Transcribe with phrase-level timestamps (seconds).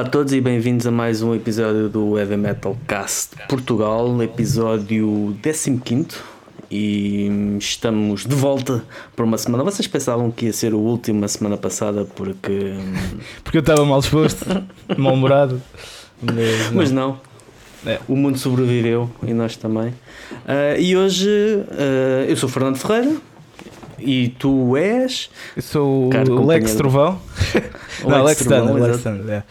[0.00, 5.36] Olá a todos e bem-vindos a mais um episódio do Heavy Metal Cast Portugal, episódio
[5.42, 6.06] 15
[6.70, 7.28] e
[7.58, 8.82] estamos de volta
[9.14, 9.62] por uma semana.
[9.62, 12.72] Vocês pensavam que ia ser o último a semana passada porque.
[13.44, 14.46] Porque eu estava mal disposto,
[14.96, 15.60] mal-humorado.
[16.22, 16.72] Mas não.
[16.72, 17.20] Mas não.
[17.84, 18.00] É.
[18.08, 19.92] O mundo sobreviveu e nós também.
[20.48, 21.28] Ah, e hoje
[21.72, 23.20] ah, eu sou o Fernando Ferreira
[24.02, 25.30] e tu és.
[25.56, 26.74] Eu sou o Lex.
[26.74, 27.18] Trovão.
[28.04, 28.84] não, Alex Trovão, Thunder.
[28.84, 29.02] Alex.
[29.02, 29.42] Thunder, é.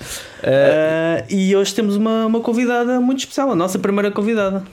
[0.43, 4.63] Ah, e hoje temos uma, uma convidada muito especial, a nossa primeira convidada,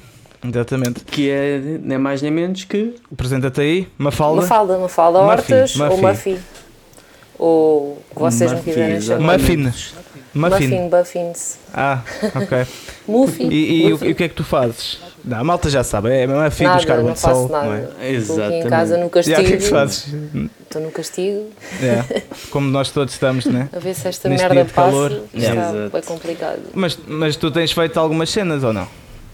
[0.44, 1.04] exatamente.
[1.04, 2.94] que é nem mais nem menos que.
[3.12, 4.42] Apresenta-te aí, Mafalda.
[4.42, 6.38] Mafalda, Mafalda Muffin, Hortas ou Muffin.
[7.38, 9.38] Ou o que vocês me quiserem chamar.
[9.38, 9.56] Muffin.
[9.56, 10.68] Muffin.
[10.68, 11.58] Muffin, Buffins.
[11.72, 12.02] Ah,
[12.34, 12.66] ok.
[13.08, 13.44] Muffy.
[13.44, 14.98] E, e o, e o que é que tu fazes?
[15.26, 17.48] Não, a malta já sabe, é Muffin Nada, buscar não muito faço sol.
[17.48, 17.66] nada.
[17.66, 17.80] Não é?
[17.80, 18.66] Estou aqui Exatamente.
[18.66, 19.40] em casa no castigo.
[19.40, 20.14] o que é que fazes?
[20.62, 21.50] Estou no castigo.
[21.82, 23.68] É, Como nós todos estamos, né?
[23.72, 24.88] A ver se esta Neste merda de passa.
[24.90, 25.12] calor.
[25.34, 25.90] Está Exato.
[25.92, 26.60] bem complicado.
[26.72, 28.86] Mas, mas tu tens feito algumas cenas ou não?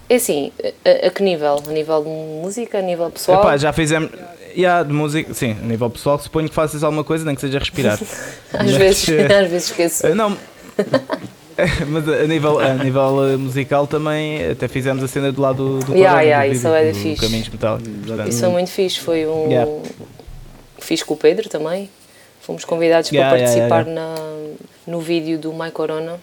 [0.08, 0.50] É assim,
[0.84, 1.62] a, a que nível?
[1.66, 2.78] A nível de música?
[2.78, 3.40] A nível pessoal?
[3.42, 4.10] Epá, já fizemos.
[4.56, 7.58] Yeah, de música, sim, a nível pessoal, suponho que faças alguma coisa, nem que seja
[7.58, 7.94] respirar.
[8.52, 10.06] às, mas, vezes, eh, às vezes esqueço.
[10.06, 10.36] Eh, Não.
[11.88, 15.92] Mas a nível, a nível eh, musical também até fizemos a cena do lado do
[15.94, 17.20] Yeah, Corona, yeah, do isso vídeo, do fixe.
[17.26, 18.06] Caminhos Metálicos.
[18.06, 18.28] portanto.
[18.28, 19.00] Isso foi muito fixe.
[19.00, 19.48] Foi um.
[19.48, 19.70] Yeah.
[20.78, 21.88] Fiz com o Pedro também.
[22.40, 24.54] Fomos convidados Yeah, para yeah, participar yeah, Na,
[24.86, 26.18] no vídeo do My Corona.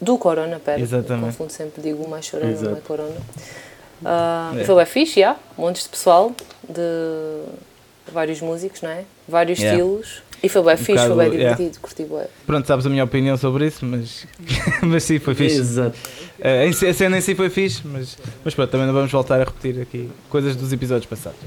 [0.00, 0.78] Do Corona, pera.
[0.80, 1.24] Exatamente.
[1.26, 2.74] Confundo sempre, digo o My Chorona, Exato.
[2.74, 3.16] My Corona.
[4.04, 4.60] Ah, É.
[4.60, 5.36] e Foi bem fixe, já.
[5.56, 6.32] Montes de pessoal,
[6.68, 7.42] de
[8.12, 9.04] vários músicos, não é?
[9.26, 9.78] Vários Yeah.
[9.82, 10.22] estilos.
[10.46, 11.56] E foi bem fixe, bocado, foi bem yeah.
[11.56, 12.24] divertido, curti bem.
[12.46, 14.26] Pronto, sabes a minha opinião sobre isso, mas,
[14.82, 15.56] mas sim, foi fixe.
[15.58, 15.98] Exato.
[16.64, 19.40] Em si- a cena em si foi fixe, mas, mas pronto, também não vamos voltar
[19.40, 21.38] a repetir aqui coisas dos episódios passados.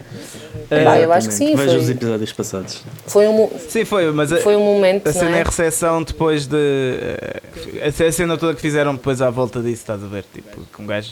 [0.70, 2.82] Eu acho que sim, Veja foi- os episódios passados.
[3.08, 5.42] Foi um, Sim, foi, mas a, foi um momento, a cena é é?
[5.42, 6.58] a recepção depois de.
[6.58, 7.42] eh,
[7.86, 10.26] A a cena toda que fizeram depois à volta disso, estás a ver?
[10.34, 11.12] Tipo, com um gajo.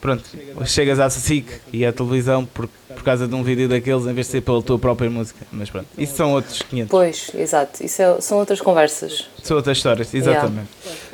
[0.00, 0.24] Pronto,
[0.66, 4.26] chegas à SIC e à televisão por, por causa de um vídeo daqueles em vez
[4.26, 5.46] de ser pela tua própria música.
[5.52, 6.90] Mas pronto, isso são outros 500.
[6.90, 7.84] Pois, exato.
[7.84, 9.28] Isso é- são outras conversas.
[9.42, 10.68] São outras histórias, exatamente.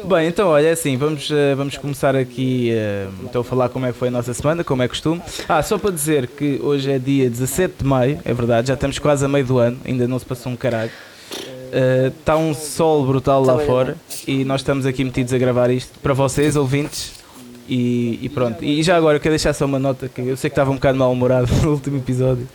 [0.04, 3.84] Bem, então olha, é assim, vamos, eh, vamos começar aqui eh, então a falar como
[3.84, 5.20] é que foi a nossa semana, como é costume.
[5.48, 8.98] Ah, só para dizer que hoje é dia 17 de maio, é verdade, já estamos
[8.98, 10.90] quase a meio do ano, ainda não se passou um caralho.
[12.18, 15.98] Está um sol brutal lá Tá fora e nós estamos aqui metidos a gravar isto
[16.00, 17.21] para vocês, ouvintes.
[17.68, 20.50] E, e pronto, e já agora eu quero deixar só uma nota que eu sei
[20.50, 22.46] que estava um bocado mal-humorado no último episódio,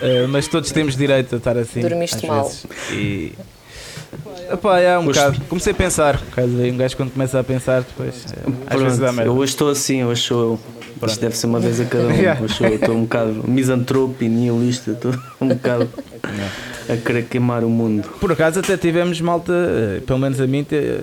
[0.00, 1.80] eh, mas todos temos direito a estar assim.
[1.80, 2.44] Dormiste às mal.
[2.44, 2.66] vezes.
[2.92, 3.32] E,
[4.50, 5.40] Epá, é um Hoje- bocado.
[5.48, 6.20] Comecei a pensar.
[6.72, 8.24] Um gajo quando começa a pensar, depois.
[8.32, 9.30] eh, Às vezes dá merda.
[9.30, 10.58] eu hoje estou assim, hoje sou.
[11.06, 12.12] Isto deve ser uma vez a cada um.
[12.12, 12.42] Yeah.
[12.42, 15.88] Hoje sou eu, estou um bocado misantropo e nihilista, estou um bocado
[16.88, 18.08] a querer queimar o mundo.
[18.20, 21.00] Por acaso até tivemos malta, eh, pelo menos a mim, te-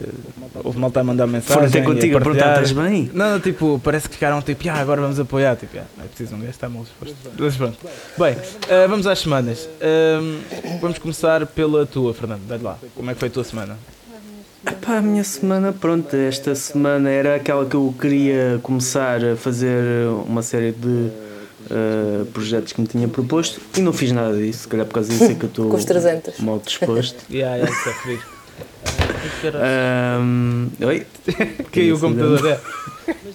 [0.64, 1.70] houve malta a mandar mensagem.
[1.70, 3.10] Foram e contigo a perguntar: estás bem?
[3.14, 5.56] Não, não, tipo, parece que ficaram tipo, ah, agora vamos apoiar.
[5.56, 7.16] Tipo, ah, não é preciso um gajo estar mal disposto.
[7.38, 7.78] Mas pronto.
[8.18, 8.36] Bem,
[8.70, 9.70] eh, vamos às semanas.
[9.82, 10.40] Ahm,
[10.82, 12.42] vamos começar pela tua, Fernando.
[12.48, 12.78] Dá-lhe lá.
[12.96, 13.78] Como é que foi a tua semana?
[14.68, 19.84] Epá, a minha semana, pronto, esta semana era aquela que eu queria começar a fazer
[20.28, 21.10] uma série de
[21.70, 25.10] eh, projetos que me tinha proposto e não fiz nada disso, se calhar por causa
[25.12, 26.40] disso é que eu estou Com os 300.
[26.40, 27.24] mal disposto.
[27.32, 28.22] Yeah, yeah, isso é feliz.
[29.56, 31.06] Ahm, oi?
[31.72, 32.60] Caiu o computador, é.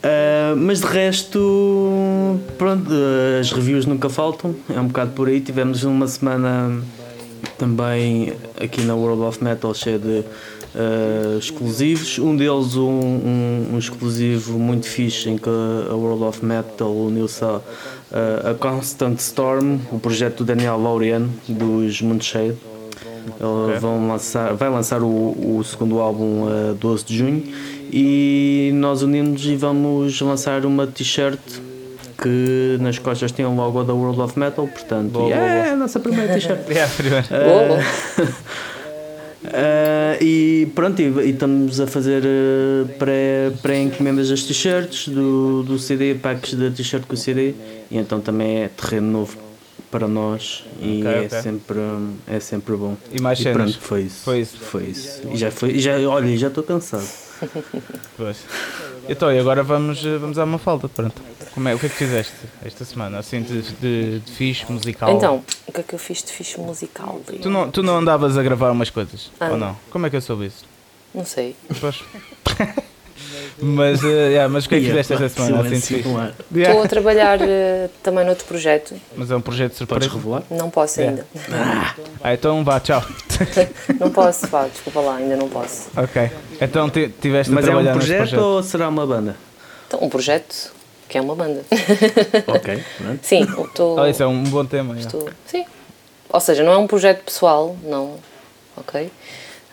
[0.02, 2.90] Ah, mas de resto, pronto,
[3.40, 5.40] as reviews nunca faltam, é um bocado por aí.
[5.40, 6.82] Tivemos uma semana
[7.60, 10.24] também aqui na World of Metal cheia de
[10.74, 12.18] ah, exclusivos.
[12.18, 17.44] Um deles, um, um, um exclusivo muito fixe em que a World of Metal uniu-se
[17.44, 17.60] a,
[18.50, 22.56] a Constant Storm, o projeto do Daniel Laureano, dos Moonshade.
[23.68, 27.44] Eles vão lançar, vai lançar o, o segundo álbum a 12 de junho
[27.92, 31.38] e nós unimos e vamos lançar uma t-shirt
[32.20, 35.76] que nas costas tem o logo da World of Metal, portanto Boa, boa, é a
[35.76, 36.60] nossa primeira t-shirt.
[36.68, 37.26] Yeah, primeiro.
[37.28, 37.78] Boa.
[39.44, 42.22] Ah, e pronto, e, e estamos a fazer
[42.98, 47.54] pré- pré-encomendas das t-shirts, do, do CD, packs da t-shirt com o CD,
[47.90, 49.36] e então também é terreno novo
[49.90, 51.42] para nós e Ok, é, ok.
[51.42, 51.78] Sempre,
[52.28, 52.96] é sempre bom.
[53.12, 53.72] E mais E cenas.
[53.72, 54.20] pronto, foi isso.
[54.24, 54.56] Foi isso.
[54.58, 55.22] Foi isso.
[55.32, 57.06] E já foi, já, olha, já estou cansado.
[58.18, 58.36] Pois.
[59.08, 61.22] Então, e agora vamos, vamos à uma falta, pronto.
[61.54, 62.32] Como é, o que é que fizeste
[62.64, 65.10] esta semana, assim, de, de, de fixe, musical?
[65.16, 67.20] Então, o que é que eu fiz de fixe musical?
[67.42, 69.50] Tu não, tu não andavas a gravar umas coisas, Ah.
[69.50, 69.76] ou não?
[69.90, 70.64] Como é que eu soube isso?
[71.14, 71.56] Não sei.
[71.80, 72.02] Pois.
[73.62, 75.62] Mas, uh, yeah, mas o que é que Yeah, fizeste esta semana?
[75.68, 76.08] Assim, de fixe?
[76.16, 76.34] ar.
[76.52, 76.70] Yeah.
[76.70, 78.94] Estou a trabalhar eh, também noutro projeto.
[79.14, 80.14] Mas é um projeto de Podes surpresa.
[80.40, 80.42] revelar?
[80.62, 81.22] Não posso Yeah.
[81.44, 81.94] ainda.
[82.24, 83.04] Ah, então vá, tchau.
[84.00, 85.88] Não posso, vá, desculpa lá, ainda não posso.
[85.96, 86.30] Ok.
[86.60, 88.42] Então ti- tiveste Mas a é um trabalhar neste projeto, projeto.
[88.42, 89.36] ou será uma banda?
[89.86, 90.72] Então, um projeto
[91.10, 91.62] que é uma banda.
[92.46, 92.84] ok.
[92.96, 93.18] pronto.
[93.26, 93.98] Sim, estou.
[93.98, 94.94] Oh, isso é um bom tema.
[94.94, 95.06] yeah.
[95.06, 95.66] estou sim.
[96.32, 98.14] Ou seja, não é um projeto pessoal, não.
[98.76, 99.10] Ok?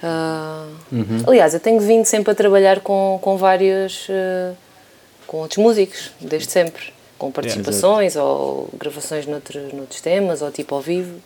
[0.04, 1.24] Ah, Uhum.
[1.28, 4.08] Aliás, eu tenho vindo sempre a trabalhar com, com vários.
[4.10, 4.54] eh,
[5.28, 6.92] com outros músicos, desde sempre.
[7.18, 11.20] Com participações ou gravações noutros, noutros temas ou tipo ao vivo.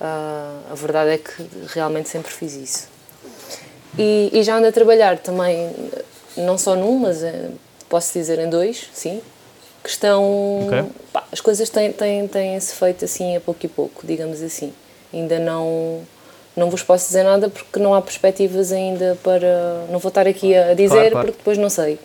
[0.00, 1.32] Ah, a verdade é que
[1.74, 2.88] realmente sempre fiz isso.
[3.98, 5.74] E, e já ando a trabalhar também,
[6.36, 7.22] não só num, mas
[7.88, 9.20] posso dizer em dois, sim.
[9.82, 10.66] Que estão.
[10.66, 10.84] Ok.
[11.12, 14.72] pá, as coisas têm, têm, têm-se feito assim a pouco e pouco, digamos assim.
[15.12, 16.00] Ainda não.
[16.56, 19.84] Não vos posso dizer nada porque não há perspectivas ainda para.
[19.90, 21.26] Não vou estar aqui a dizer Claro, claro.
[21.28, 21.98] porque depois não sei.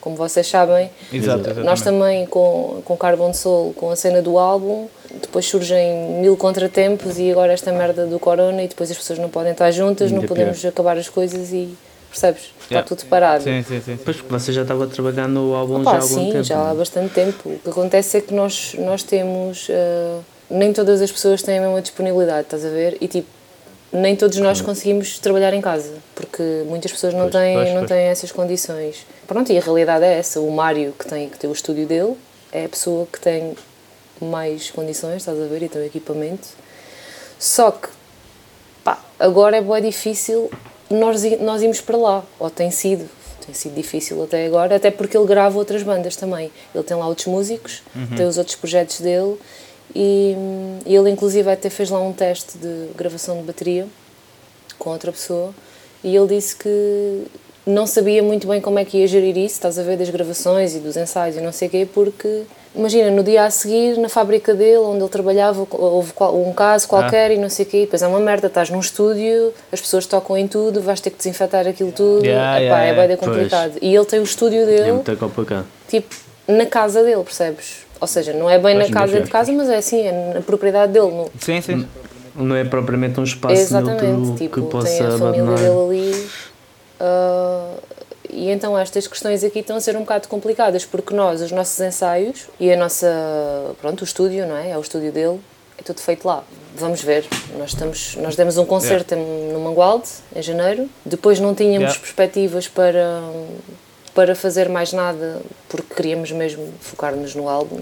[0.00, 4.86] Como vocês sabem, Exato, nós também com, com Carbon Soul, com a cena do álbum,
[5.20, 9.28] depois surgem mil contratempos e agora esta merda do corona e depois as pessoas não
[9.28, 11.76] podem estar juntas, não podemos acabar as coisas e
[12.10, 12.42] percebes?
[12.42, 12.86] Está Yeah.
[12.88, 13.42] tudo parado.
[13.44, 13.98] Sim, sim, sim.
[14.04, 16.44] Pois, porque você já estava a trabalhar no álbum Pá, já há algum sim, tempo.
[16.44, 16.74] já há não é?
[16.74, 17.48] bastante tempo.
[17.48, 19.66] O que acontece é que nós, nós temos.
[19.70, 20.18] eh,
[20.50, 22.98] nem todas as pessoas têm a mesma disponibilidade, estás a ver?
[23.00, 23.26] E tipo,
[23.90, 27.78] nem todos nós conseguimos trabalhar em casa, porque muitas pessoas não, Pois, têm, pois, não
[27.78, 27.88] pois.
[27.90, 29.06] têm essas condições.
[29.26, 30.38] Pronto, e a realidade é essa.
[30.40, 32.14] O Mário, que tem, que tem o estúdio dele,
[32.52, 33.54] é a pessoa que tem
[34.20, 35.62] mais condições, estás a ver?
[35.62, 36.48] E tem o equipamento.
[37.38, 37.88] Só que,
[38.84, 40.50] pá, agora é bem difícil
[40.90, 43.08] nós, nós irmos para lá, ou tem sido.
[43.44, 46.50] Tem sido difícil até agora, até porque ele grava outras bandas também.
[46.74, 47.82] Ele tem lá outros músicos,
[48.14, 49.38] tem os outros projetos dele
[49.94, 50.34] e,
[50.84, 53.86] e ele inclusive até fez lá um teste de gravação de bateria
[54.78, 55.54] com outra pessoa
[56.04, 57.24] e ele disse que
[57.68, 60.74] não sabia muito bem como é que ia gerir isso, estás a ver, das gravações
[60.74, 62.42] e dos ensaios e não sei o quê, porque
[62.74, 67.30] imagina, no dia a seguir, na fábrica dele, onde ele trabalhava, houve um caso qualquer
[67.30, 70.36] e não sei o quê, depois é uma merda, estás num estúdio, as pessoas tocam
[70.38, 73.06] em tudo, vais ter que desinfetar aquilo tudo, Yeah, Epá, yeah, é yeah.
[73.08, 73.72] bem complicado.
[73.82, 75.66] E ele tem o estúdio É dele, muito complicado.
[75.88, 76.14] tipo,
[76.46, 77.86] na casa dele, percebes?
[78.00, 80.40] Ou seja, não é bem Pois, na casa de casa, mas é assim, é na
[80.40, 81.86] propriedade dele, no, Sim, sim.
[82.34, 85.58] Não é propriamente um espaço Exatamente, neutro tipo, que tem possa a família abandonar.
[85.58, 86.28] dele ali.
[87.00, 87.74] Ah,
[88.30, 91.80] e então estas questões aqui estão a ser um bocado complicadas, porque nós, os nossos
[91.80, 93.06] ensaios e a nossa,
[93.80, 94.70] pronto, o estúdio, não é?
[94.70, 95.40] É o estúdio dele,
[95.78, 96.44] é tudo feito lá.
[96.76, 97.24] Vamos ver,
[97.58, 101.98] nós, estamos, nós demos um concerto em- no Mangualde, em janeiro, depois não tínhamos Yeah.
[102.00, 103.20] perspectivas para,
[104.14, 107.80] para fazer mais nada, porque queríamos mesmo focar-nos no álbum.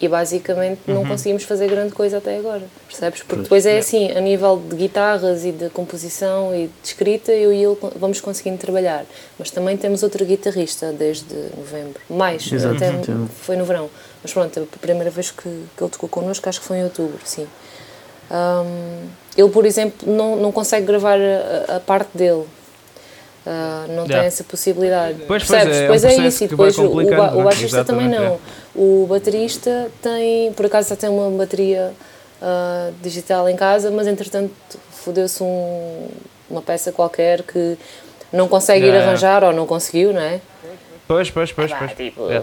[0.00, 0.94] E basicamente Uhum.
[0.94, 3.22] não conseguimos fazer grande coisa até agora, percebes?
[3.22, 7.52] Porque depois é assim, a nível de guitarras e de composição e de escrita, eu
[7.52, 9.04] e ele vamos conseguindo trabalhar.
[9.38, 12.00] Mas também temos outro guitarrista desde novembro.
[12.10, 13.30] Mais, Exato, até entendo.
[13.40, 13.88] foi no verão.
[14.22, 17.18] Mas pronto, a primeira vez que, que ele tocou connosco, acho que foi em outubro,
[17.24, 17.46] sim.
[18.30, 19.06] Hum,
[19.36, 22.44] ele, por exemplo, não, não consegue gravar a, a parte dele.
[23.46, 24.18] Ah, não Yeah.
[24.20, 25.18] tem essa possibilidade.
[25.28, 25.76] Pois, pois, Percebes?
[25.76, 26.44] é um Depois é, processo isso.
[26.44, 27.44] E depois o, ba- o é?
[27.44, 28.38] baixista também não.
[28.74, 31.92] O baterista tem, por acaso já tem uma bateria
[32.42, 34.52] ah, digital em casa, mas entretanto
[34.90, 36.08] fodeu-se um,
[36.50, 37.76] uma peça qualquer que
[38.32, 39.06] não consegue ir Yeah.
[39.08, 40.40] arranjar ou não conseguiu, não é?
[41.06, 41.92] Pois, pois, pois, Pá, pois.
[41.92, 42.42] tipo, É.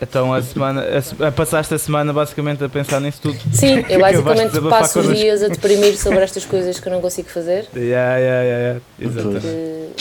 [0.00, 3.38] Então a semana, a a passaste a semana basicamente a pensar nisso tudo.
[3.52, 7.28] Sim, eu basicamente passo os dias a deprimir sobre estas coisas que eu não consigo
[7.28, 7.66] fazer.
[7.92, 9.40] Yeah, yeah, yeah, yeah.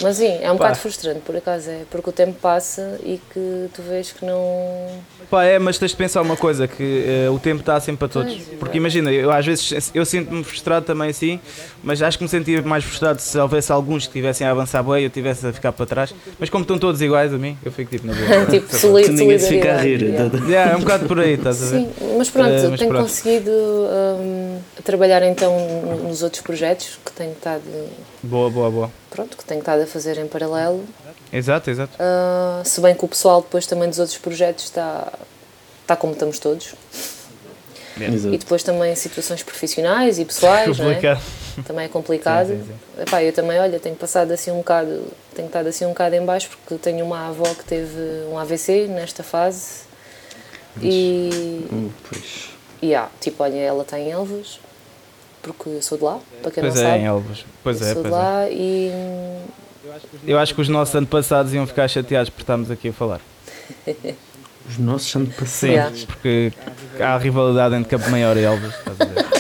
[0.01, 0.65] Mas sim, é um Pá.
[0.65, 4.88] bocado frustrante, por acaso é, porque o tempo passa e que tu vês que não.
[5.29, 8.07] Pá, é, mas tens de pensar uma coisa, que eh, o tempo está sempre para
[8.07, 8.33] todos.
[8.33, 11.39] Pois, Porque imagina, eu às vezes eu sinto-me frustrado também assim,
[11.83, 15.00] mas acho que me sentia mais frustrado se houvesse alguns que estivessem a avançar bem
[15.00, 16.13] e eu estivesse a ficar para trás.
[16.39, 18.46] Mas como estão todos iguais a mim, eu fico tipo na boa.
[18.51, 20.01] tipo, soli Que ninguém se fica a rir.
[20.03, 20.38] yeah.
[20.48, 21.72] yeah, é um bocado por aí, estás a ver?
[21.79, 23.03] Sim, mas pronto, Eh, mas tenho pronto.
[23.08, 25.55] conseguido hum, trabalhar então
[26.08, 27.62] nos outros projetos que tenho estado,
[28.24, 28.91] Boa, boa, boa.
[29.10, 30.84] pronto, que tenho estado a fazer em paralelo.
[31.34, 31.93] Exato, exato.
[32.00, 35.12] Ah, se bem que o pessoal depois também dos outros projetos está,
[35.84, 36.74] está como estamos todos.
[37.98, 38.38] E Exato.
[38.38, 41.17] depois também situações profissionais e pessoais, não é?
[41.65, 42.48] Também é complicado.
[42.48, 45.03] Sim, sim, Epá, eu também, olha, tenho passado assim um bocado,
[45.36, 47.98] tenho estado assim um bocado em baixo porque tenho uma avó que teve
[48.31, 49.81] um AVC nesta fase
[50.81, 52.50] e, Hum, pois.
[52.81, 54.60] e há, tipo, olha, ela está em Elvas,
[55.41, 57.00] porque eu sou de lá, para quem Pois não é, sabe.
[57.00, 57.46] em Elvas.
[57.63, 58.24] Pois eu é, sou de pois é.
[58.25, 59.41] lá e hum,
[60.27, 63.20] Eu acho que os nossos antepassados iam ficar chateados por estarmos aqui a falar.
[64.70, 65.67] Os nossos Sim, antepassados.
[66.01, 66.05] Yeah.
[66.08, 66.53] porque
[67.00, 68.74] há rivalidade entre Campo Maior e Elvas.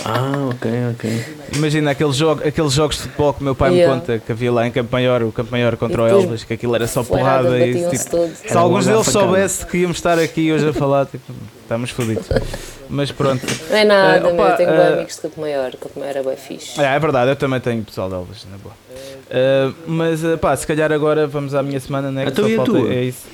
[0.05, 0.09] A?
[0.13, 1.25] Ah, ok, ok.
[1.55, 3.93] Imagina aqueles, jogo, aqueles jogos de futebol que o meu pai Yeah.
[3.93, 6.53] me conta que havia lá em Campo Maior, o Campo Maior contra o Elvas, que
[6.53, 9.25] aquilo era só porrada e tipo, se alguns deles facada.
[9.25, 11.31] soubesse que íamos estar aqui hoje a falar, tipo,
[11.61, 12.27] estamos fodidos.
[12.89, 13.45] Mas pronto.
[13.69, 16.23] Não é nada, meu, opa, eu tenho bem amigos de Campo Maior, Campo Maior é
[16.23, 16.81] bem fixe.
[16.81, 18.75] É, é verdade, eu também tenho pessoal de Elvas, na boa.
[18.75, 22.25] Uh, mas uh, pá, se calhar agora vamos à minha semana, né?
[22.25, 22.93] que Então só e a tua?
[22.93, 23.25] É isso.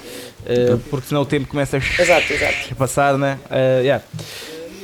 [0.45, 2.53] Uh, porque senão o tempo começa a Exato, exato.
[2.71, 3.39] a passar, né?
[3.49, 4.03] Uh, yeah.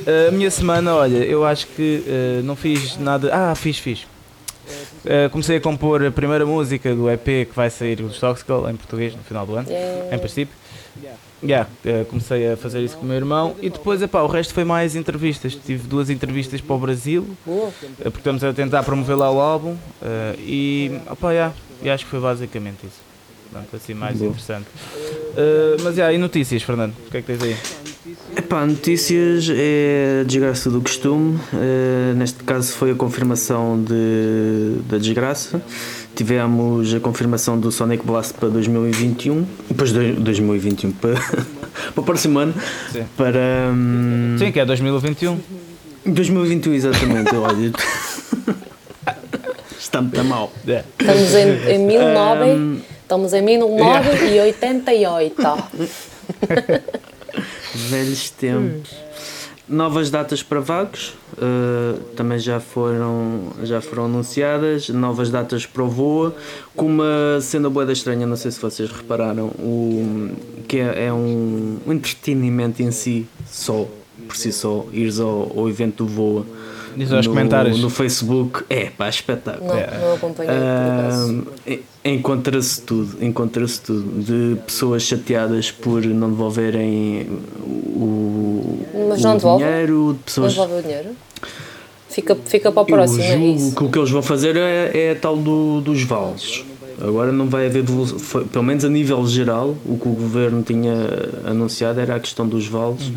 [0.06, 3.30] A minha semana, olha, eu acho que uh, não fiz nada.
[3.32, 4.06] Ah, fiz, fiz.
[5.04, 8.76] Uh, comecei a compor a primeira música do EP que vai sair dos Toxical em
[8.76, 10.16] português no final do ano, Yeah.
[10.16, 10.54] em princípio.
[11.42, 14.54] Yeah, uh, comecei a fazer isso com o meu irmão e depois epá, o resto
[14.54, 15.54] foi mais entrevistas.
[15.54, 17.72] Tive duas entrevistas para o Brasil, uh,
[18.04, 19.76] porque estamos a tentar promover lá o álbum uh,
[20.40, 23.00] e, opá, yeah, e acho que foi basicamente isso.
[23.52, 24.30] Pronto, assim mais Boa.
[24.30, 24.66] interessante.
[24.66, 26.94] Uh, mas yeah, e notícias, Fernando?
[27.06, 27.93] O que é que tens aí?
[28.36, 31.40] Epá, notícias é a desgraça do costume.
[31.54, 35.62] Eh, neste caso foi a confirmação de, da desgraça.
[36.14, 39.46] Tivemos a confirmação do Sonic Blast para 2021.
[39.70, 41.14] Depois de 2021 para,
[41.94, 42.52] para o próximo ano.
[42.92, 43.04] Sim.
[43.16, 45.40] Para hum, Sim, que é 2021.
[46.04, 47.34] 2021 exatamente.
[47.34, 47.72] Olha.
[49.80, 50.52] Está muito mal.
[50.66, 50.86] Yeah.
[51.00, 55.34] Estamos em, em 19, Um, estamos em 1988.
[57.74, 58.90] Velhos tempos.
[59.66, 64.90] Novas datas para vagos uh, também já foram, já foram anunciadas.
[64.90, 66.36] Novas datas para o Voa,
[66.76, 70.36] com uma cena boa da estranha, não sei se vocês repararam, o,
[70.68, 73.88] que é, é um, um entretenimento em si, só,
[74.28, 76.46] por si só, ires ao, ao evento do Voa.
[76.96, 77.80] Diz aos no, comentários.
[77.80, 79.66] No Facebook, é pá, espetáculo.
[79.68, 80.54] Não, não acompanhei,
[81.66, 87.26] en- encontra-se tudo, encontra-se tudo de pessoas chateadas por não devolverem
[87.62, 89.66] o, Mas o não devolvem?
[89.66, 90.52] dinheiro, de Não pessoas.
[90.52, 91.08] devolve o dinheiro?
[92.08, 93.74] Fica, fica para o Eu próximo, é julgo isso?
[93.74, 96.64] que o que eles vão fazer é, é a tal do, dos vales.
[97.00, 100.94] Agora não vai haver devolução, pelo menos a nível geral, o que o governo tinha
[101.44, 103.10] anunciado era a questão dos vales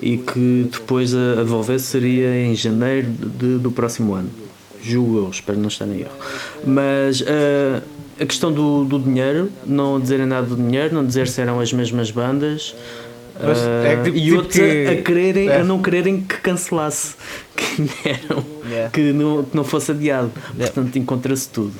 [0.00, 4.30] e que depois a, a devolver seria em janeiro de- do próximo ano.
[4.82, 6.10] Julgo eu, espero não estar em erro.
[6.66, 7.82] Mas ah,
[8.18, 11.72] a questão do, do dinheiro, não dizerem nada do dinheiro, não dizer se eram as
[11.72, 12.74] mesmas bandas.
[13.42, 15.60] Mas ah, é tipo- e outra que- a quererem, é.
[15.60, 17.14] a não quererem que cancelasse
[17.54, 18.88] que eram Yeah.
[18.90, 20.30] que não, que não fosse adiado.
[20.56, 21.72] Portanto, encontra-se tudo.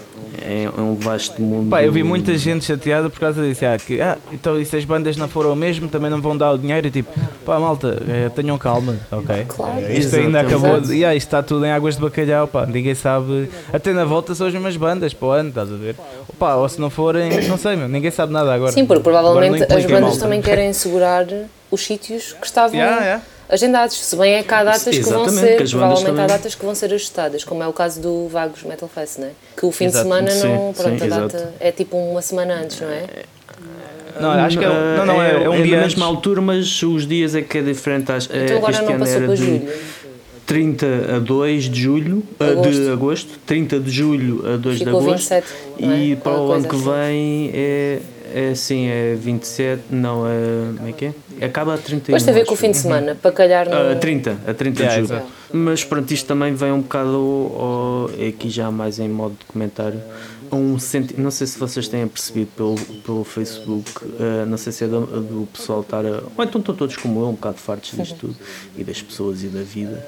[0.51, 1.71] É, é um vasto mundo.
[1.71, 3.65] Pá, eu vi muita gente chateada por causa disso.
[3.65, 6.37] Ah, que, ah, então e se as bandas não foram o mesmo, também não vão
[6.37, 6.89] dar o dinheiro?
[6.89, 7.13] E tipo,
[7.47, 9.45] pá, malta, eh, tenham calma, ok?
[9.47, 9.93] Claro.
[9.93, 13.49] Isto ainda acabou, de, yeah, isto está tudo em águas de bacalhau, pá, ninguém sabe.
[13.73, 15.95] Até na volta são as mesmas bandas para o ano, estás a ver?
[16.37, 18.73] Pá, ou se não forem, não sei, meu, ninguém sabe nada agora.
[18.73, 21.27] Sim, porque provavelmente as bandas também querem segurar
[21.71, 23.23] os sítios que estavam Yeah, yeah.
[23.51, 23.97] Agendados.
[23.97, 26.65] Se bem é que há datas que vão ser, que provavelmente há também- datas que
[26.65, 29.31] vão ser ajustadas, como é o caso do Vagos Metal Fest, né?
[29.57, 30.05] que o fim Exato.
[30.05, 31.29] de semana Sim, não, pronto, sim, a exato.
[31.37, 33.05] data é tipo uma semana antes, não é?
[34.21, 36.03] Não, acho que é, Ah, não, não, é, é um na dia mesma antes.
[36.03, 38.11] altura, mas os dias é que é diferente.
[38.13, 39.69] Acho, é, Então agora este não ano passou para de julho.
[40.47, 42.91] 30 a 2 de julho, ah, de Agosto.
[42.93, 45.31] agosto, 30 de julho a 2 Ficou de agosto.
[45.31, 45.47] 27,
[45.79, 45.99] não é?
[46.01, 46.85] E para o ano que assim.
[46.85, 47.99] vem é,
[48.35, 50.31] é assim, é 27, não, é,
[50.77, 51.15] como é que é?
[51.45, 52.01] Acaba a 31.
[52.07, 53.75] Depois tem a ver com o fim de semana, para calhar no...
[53.75, 55.19] Ah, A 30, a 30 Yeah, de julho.
[55.21, 55.33] exato.
[55.53, 59.45] Mas pronto, isto também vem um bocado, ao- é aqui já mais em modo de
[59.47, 60.01] comentário,
[60.53, 64.83] um senti não sei se vocês têm percebido pelo, pelo Facebook, ah, não sei se
[64.85, 67.97] é do, do pessoal estar a, ou então estão todos como eu, um bocado fartos
[67.97, 68.37] disto tudo,
[68.77, 70.05] e das pessoas e da vida,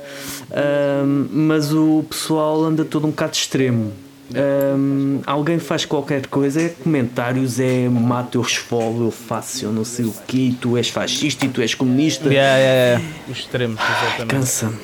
[0.51, 3.93] Ah, mas o pessoal anda todo um bocado extremo.
[4.35, 9.85] Ahm, alguém faz qualquer coisa, é comentários, é mato, eu esfolo, eu faço, eu não
[9.85, 12.29] sei o que, tu és fascista e tu és comunista.
[12.29, 13.15] Yeah, yeah, yeah.
[13.31, 14.27] Os extremos, exatamente.
[14.35, 14.77] Cansa-me.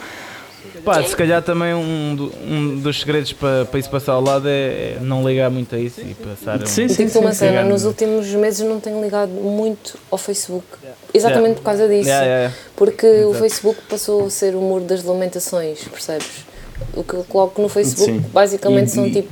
[0.84, 4.48] Pá, se calhar também um, do- um dos segredos para, para isso passar ao lado
[4.48, 7.62] é, é não ligar muito a isso e passar um, Sim, E sim, uma cena,
[7.64, 10.64] nos últimos meses não tenho ligado muito ao Facebook.
[11.12, 12.08] Exatamente por causa disso.
[12.08, 12.54] Yeah, yeah, yeah.
[12.76, 13.34] Porque o Exato.
[13.38, 16.46] Facebook passou a ser o muro das lamentações, percebes?
[16.94, 18.24] O que eu coloco no Facebook Sim.
[18.32, 19.28] basicamente E- são e- tipo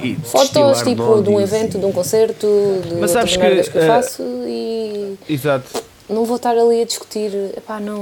[0.00, 2.46] e fotos tipo de um e- evento, de um concerto,
[2.88, 5.82] de Mas sabes outras que, que eu eh, faço e Exato.
[6.08, 7.98] não vou estar ali a discutir, epá, não,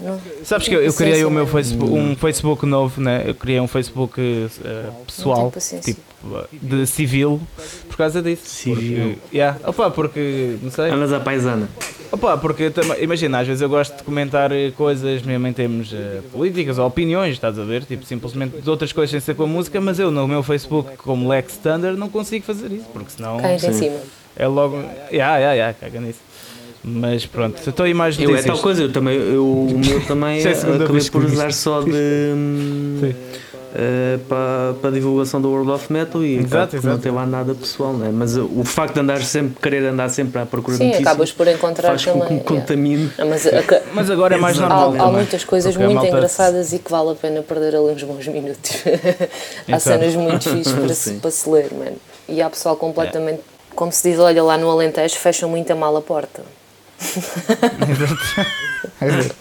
[0.00, 0.20] não, não.
[0.44, 1.46] Sabes que eu, eu criei o meu.
[1.46, 3.22] Facebook, um Facebook novo, né?
[3.26, 4.20] Eu criei um Facebook
[4.64, 5.52] eh, pessoal,
[5.84, 6.00] tipo,
[6.52, 7.40] de civil,
[7.88, 8.42] por causa disso.
[8.46, 9.14] Civil.
[9.14, 9.58] Porque, yeah.
[9.64, 10.90] Opa, porque, não sei.
[10.90, 11.68] Andas à paisana.
[12.12, 16.20] Opa, porque imagina, às vezes eu gosto de comentar eh, coisas mesmo em termos eh,
[16.32, 17.84] políticas ou opiniões, estás a ver?
[17.84, 20.96] Tipo, simplesmente de outras coisas sem ser com a música, mas eu no meu Facebook,
[20.98, 23.96] como Lex Thunder, não consigo fazer isso, porque senão Cães em cima.
[24.36, 24.76] é logo.
[25.10, 26.20] Yeah, yeah, yeah, caga nisso.
[26.88, 30.38] Mas pronto, estou a mais Eu é tal coisa, eu também, eu, o meu também
[30.46, 33.14] é acabei por usar só de hum, Sim.
[33.78, 37.02] Eh, para, para a divulgação do World of Metal e Exato, por não exato.
[37.02, 38.08] tem lá nada pessoal, né?
[38.10, 41.06] mas uh, o facto de andar sempre, querer andar sempre à procura Sim, de notícias
[41.06, 43.12] acabas por encontrar faz com que me contamine.
[43.18, 43.50] Não, mas a-
[43.92, 44.72] Mas agora é mais Exato.
[44.72, 44.94] há, normal.
[44.94, 45.16] há também.
[45.16, 48.70] muitas coisas muito malta- engraçadas e que vale a pena perder ali uns bons minutos.
[48.86, 49.80] há Então.
[49.80, 51.96] cenas muito fixes para, se, para se ler, mano.
[52.28, 53.42] E há pessoal completamente,
[53.74, 56.42] como se diz, olha lá no Alentejo, fecham muito a mal a porta.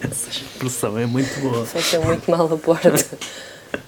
[0.01, 1.65] Essa expressão é muito boa.
[1.65, 3.05] Fecham muito mal a porta.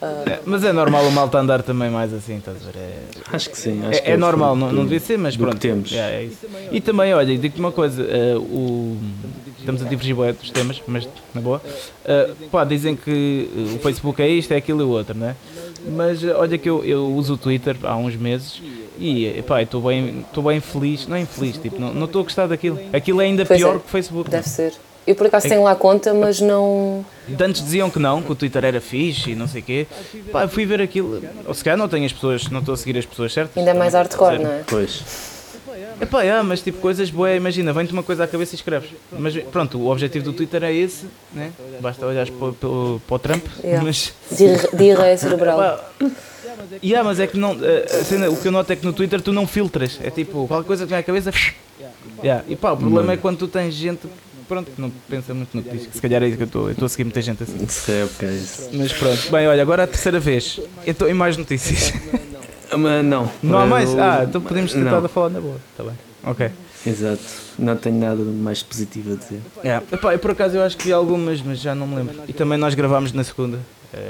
[0.01, 2.79] É, Mas é normal o malta andar também mais assim, estás a ver?
[2.79, 2.99] É,
[3.31, 3.81] Acho que sim.
[3.85, 5.57] acho que É, é o normal, fruto não, não devia ser, mas que pronto.
[5.57, 5.91] temos.
[5.93, 6.45] É, é isso.
[6.71, 8.97] E também, olha, digo-te uma coisa: eh, o,
[9.59, 11.61] estamos a divergir bué dos temas, mas na boa.
[12.05, 15.35] Eh, pá, dizem que eh, o Facebook é isto, é aquilo e o outro, né?
[15.95, 18.61] Mas olha que eu, eu uso o Twitter há uns meses
[18.99, 22.23] e pá, estou bem, estou bem feliz, não é infeliz, tipo, não não estou a
[22.23, 22.79] gostar daquilo.
[22.91, 24.29] Aquilo é ainda Pois pior é, que o Facebook.
[24.29, 24.73] Deve ser.
[25.07, 27.05] Eu por acaso tenho lá conta, mas não.
[27.27, 29.87] De Antes diziam que não, que o Twitter era fixe e não sei o quê.
[30.33, 32.97] Pá, fui ver aquilo, ou se calhar não tenho as pessoas, não estou a seguir
[32.97, 33.57] as pessoas certas.
[33.57, 34.63] Ainda é mais hardcore, não é?
[34.67, 35.37] Pois.
[35.99, 38.89] Epá, é, mas tipo coisas boas, imagina, vem-te uma coisa à cabeça e escreves.
[39.11, 41.51] Mas pronto, o objetivo do Twitter é esse, né?
[41.79, 42.69] Basta olhares para, para,
[43.07, 43.45] para o Trump.
[43.63, 43.83] Yeah.
[43.83, 45.57] Mas, Diarre- Diarreia cerebral.
[45.57, 46.09] pá,
[46.83, 49.21] yeah, mas é que não, a cena, o que eu noto é que no Twitter
[49.21, 49.99] tu não filtras.
[50.03, 51.31] É tipo, qualquer coisa que vem à cabeça.
[52.23, 52.43] Yeah.
[52.47, 54.07] E pá, o problema é quando tu tens gente
[54.47, 55.89] pronto, não pensa muito no que diz.
[55.93, 57.63] Se calhar é isso que eu estou, eu estou a seguir muita gente assim.
[57.63, 58.25] Isso é.
[58.33, 58.69] Isso.
[58.73, 60.59] Mas pronto, bem, olha, agora é a terceira vez.
[60.85, 61.93] Então, em mais notícias.
[62.77, 63.31] Mas não.
[63.41, 63.97] Não há mais?
[63.97, 65.05] Ah, então podemos tentar Não.
[65.05, 65.57] a falar na boa.
[65.77, 65.93] Tá bem.
[66.23, 66.49] Ok.
[66.85, 67.21] Exato.
[67.57, 69.41] Não tenho nada mais positivo a dizer.
[69.63, 69.77] É.
[69.91, 72.21] Epá, por acaso eu acho que vi algumas, mas já não me lembro.
[72.27, 73.59] E também nós gravámos na segunda,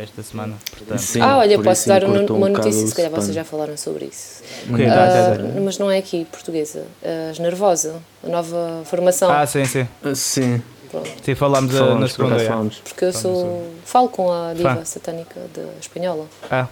[0.01, 0.55] esta semana.
[0.71, 3.43] Portanto, Sim, ah, olha, posso dar um- um uma bocado notícia, se calhar vocês já
[3.43, 4.41] falaram sobre isso.
[4.71, 4.95] ok, Não.
[4.95, 5.61] dá, Ah, dá, dá.
[5.61, 6.83] mas não é aqui, portuguesa.
[7.31, 9.29] As Nervosa, a nova formação.
[9.31, 9.87] Ah, sim, sim.
[10.03, 11.09] Ah, Sim, Pronto.
[11.21, 12.71] Sim, falámos eh, na falamos, por segunda.
[12.85, 13.67] Porque eu sou.
[13.83, 14.85] Falo com a diva Fã.
[14.85, 16.25] satânica da espanhola.
[16.49, 16.67] Ah,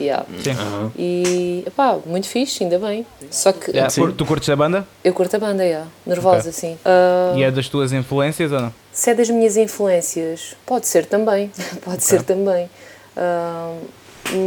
[0.00, 0.26] Yeah.
[0.42, 0.50] sim.
[0.50, 0.92] Aham.
[0.98, 3.06] E, epá, muito fixe, ainda bem.
[3.30, 4.86] Só que Yeah, tu curtes a banda?
[5.02, 5.88] eu curto a banda, yeah.
[6.06, 6.52] nervosa, Ok.
[6.52, 6.78] sim.
[6.84, 8.74] Ah, E é das tuas influências ou não?
[8.92, 11.50] Se é das minhas influências, pode ser também.
[11.84, 12.68] pode ser também.
[13.16, 13.76] Ah,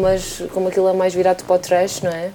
[0.02, 2.32] mas como aquilo é mais virado para o trash, não é?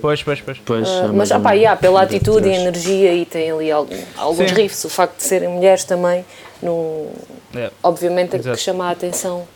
[0.00, 0.58] Pois, pois, pois.
[0.64, 3.70] Pois, Ah, é mas ah, um- pá, yeah, pela atitude e energia e tem ali
[3.70, 4.54] algum- alguns Sim.
[4.56, 4.84] riffs.
[4.84, 6.24] O facto de serem mulheres também,
[6.62, 7.08] no,
[7.54, 7.70] É.
[7.82, 8.56] obviamente, Exato.
[8.56, 9.46] que chama a atenção,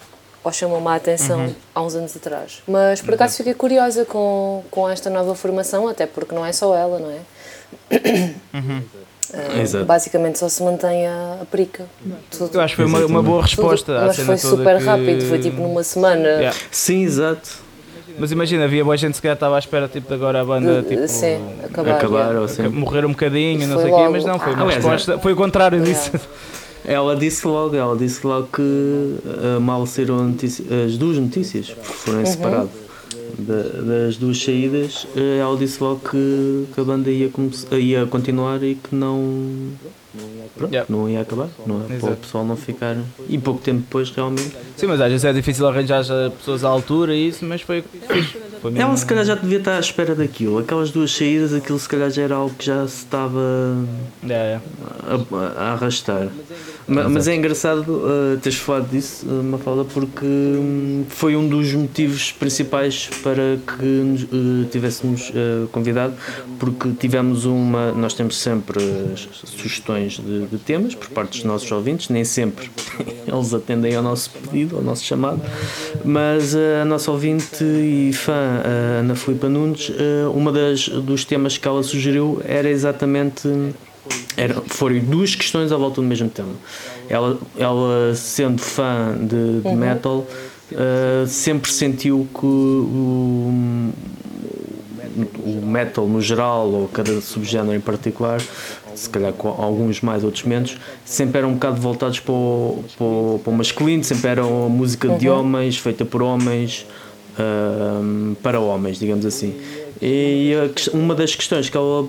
[0.45, 1.55] ou chamou-me a atenção Uhum.
[1.75, 2.63] há uns anos atrás.
[2.67, 6.75] Mas por acaso fiquei curiosa com, com esta nova formação, até porque não é só
[6.77, 7.19] ela, não é?
[9.35, 9.85] Ah, Exato.
[9.85, 11.85] basicamente só se mantém a, a perica.
[12.31, 14.57] Tudo- Eu acho que foi uma, uma boa tudo- resposta à mas cena foi toda
[14.57, 16.27] super que- rápido, foi tipo numa semana.
[16.29, 16.57] Yeah.
[16.71, 17.51] Sim, exato.
[18.19, 20.45] Mas imagina, havia boa gente que se calhar estava à espera tipo, de agora a
[20.45, 21.91] banda tipo, sim, acabar.
[21.97, 22.39] Acabar yeah.
[22.39, 22.69] ou assim.
[22.69, 25.37] morrer um bocadinho, não sei o quê, mas não, foi uma Aliás, resposta, foi o
[25.37, 26.11] contrário disso.
[26.91, 31.93] Ela disse logo, ela disse logo que ah, mal saíram notícia- as duas notícias, porque
[31.93, 32.71] foram em separado.
[33.39, 38.07] Da- das duas saídas, ah, ela disse logo que, que a banda ia, come- ia
[38.07, 39.69] continuar e que não.
[40.57, 40.87] Pronto, Yeah.
[40.91, 41.99] não ia acabar, não é?
[41.99, 42.97] Para o pessoal não ficar.
[43.29, 44.51] E pouco tempo depois, realmente.
[44.77, 46.05] Sim, mas às vezes é difícil arranjar
[46.39, 48.07] pessoas à altura e isso, mas foi fixe.
[48.07, 48.23] Foi
[48.65, 50.59] mesmo- Ela se calhar já devia estar à espera daquilo.
[50.59, 53.41] Aquelas duas saídas, aquilo se calhar já era algo que já se estava
[54.29, 54.61] É, é.
[55.07, 56.29] a, a arrastar.
[56.87, 61.71] Ma- Mas, é engraçado uh, teres falado disso, uh, Mafalda, porque hum, foi um dos
[61.75, 66.15] motivos principais para que nos uh, tivéssemos uh, convidado,
[66.59, 67.93] porque tivemos uma.
[67.93, 68.83] Nós temos sempre
[69.45, 72.71] sugestões de, de temas por parte dos nossos ouvintes, nem sempre
[73.29, 75.43] eles atendem ao nosso pedido, ao nosso chamado,
[76.05, 81.59] mas a nossa ouvinte e fã, a Ana Filipa Nunes, uh, uma das dos temas
[81.59, 83.49] que ela sugeriu era exatamente.
[84.37, 86.53] Era, foram duas questões à volta do mesmo tema.
[87.09, 90.27] Ela, ela sendo fã de, de metal,
[90.73, 93.93] uh, sempre sentiu que o,
[95.45, 98.41] o metal no geral, ou cada subgénero em particular,
[98.95, 103.05] se calhar com alguns mais, outros menos, sempre eram um bocado voltados para o, para
[103.05, 106.87] o, para o masculino, sempre eram música de homens, feita por homens,
[107.39, 109.55] um, para homens, digamos assim.
[110.01, 112.07] E a uma das questões que ela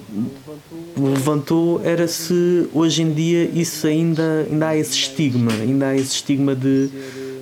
[0.98, 6.16] levantou era se hoje em dia isso ainda, ainda há esse estigma, ainda há esse
[6.16, 6.90] estigma de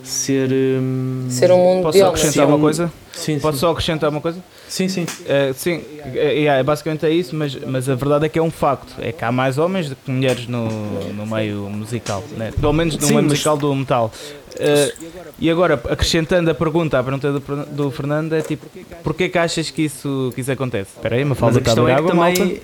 [0.04, 0.50] ser.
[0.52, 2.92] hum, Ser um mundo Posso de acrescentar uma um- coisa?
[3.14, 3.62] Sim, Posso sim.
[3.62, 4.42] só acrescentar uma coisa?
[4.68, 5.06] Sim, sim.
[5.26, 5.84] É, sim,
[6.16, 8.94] é, é, basicamente é isso, mas, mas a verdade é que é um facto.
[9.00, 10.68] É que há mais homens do que mulheres no,
[11.14, 12.52] no meio musical, né?
[12.60, 14.12] pelo menos no Sim, meio musical do metal.
[14.60, 14.94] É,
[15.40, 18.66] e agora, acrescentando a pergunta, a pergunta do, do Fernando é tipo,
[19.04, 20.92] porquê que achas que isso, que isso acontece?
[20.96, 22.16] Espera aí, uma Mas falta a de questão é que também.
[22.16, 22.62] malta.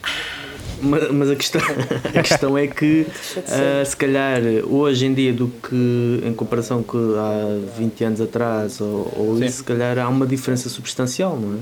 [0.84, 5.48] Mas, mas a, questão, a questão é que uh, se calhar hoje em dia do
[5.48, 10.28] que em comparação com há 20 anos atrás ou, ou isso, se calhar há uma
[10.28, 11.60] diferença substancial, não é?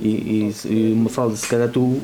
[0.00, 2.00] E, e, e uma falda, se calhar tu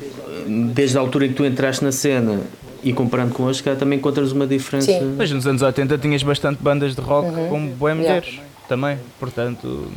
[0.73, 2.41] desde a altura em que tu entraste na cena
[2.83, 4.91] e comparando com hoje, cá também encontras uma diferença.
[4.91, 5.15] Sim.
[5.17, 7.49] Mas nos anos 80 tinhas bastante bandas de rock uhum.
[7.49, 8.45] com boas mulheres yeah.
[8.69, 9.87] também, portanto,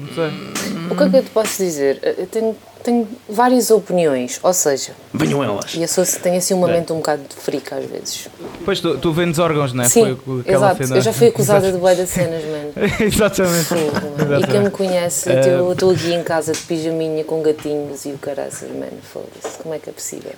[0.00, 0.30] não sei.
[0.90, 2.00] O que é que eu te posso dizer?
[2.18, 4.92] Eu tenho, tenho várias opiniões, ou seja.
[5.12, 5.74] Venham elas.
[5.74, 8.28] E eu sou, tenho assim uma mente um bocado de frica às vezes.
[8.64, 9.88] Pois tu, tu vendes órgãos, não é?
[9.88, 10.86] Sim, exato.
[10.86, 10.96] Cena...
[10.96, 12.72] Eu já fui acusada de boia das cenas, mano.
[13.00, 13.64] Exatamente.
[13.64, 14.44] Sim, Exatamente.
[14.44, 15.32] E quem me conhece, uh...
[15.32, 19.58] eu estou aqui em casa de pijaminha com gatinhos e o caraças, mano, foda-se.
[19.58, 20.32] Como é que é possível?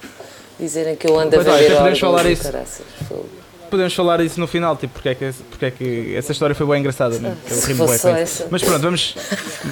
[0.58, 2.52] dizerem que eu ando a vender podemos falar isso.
[3.74, 6.64] Podemos falar isso no final, tipo, porque é que, porque é que essa história foi
[6.64, 7.36] bem engraçada, né?
[7.50, 7.56] Eu
[8.48, 9.16] Mas pronto, vamos.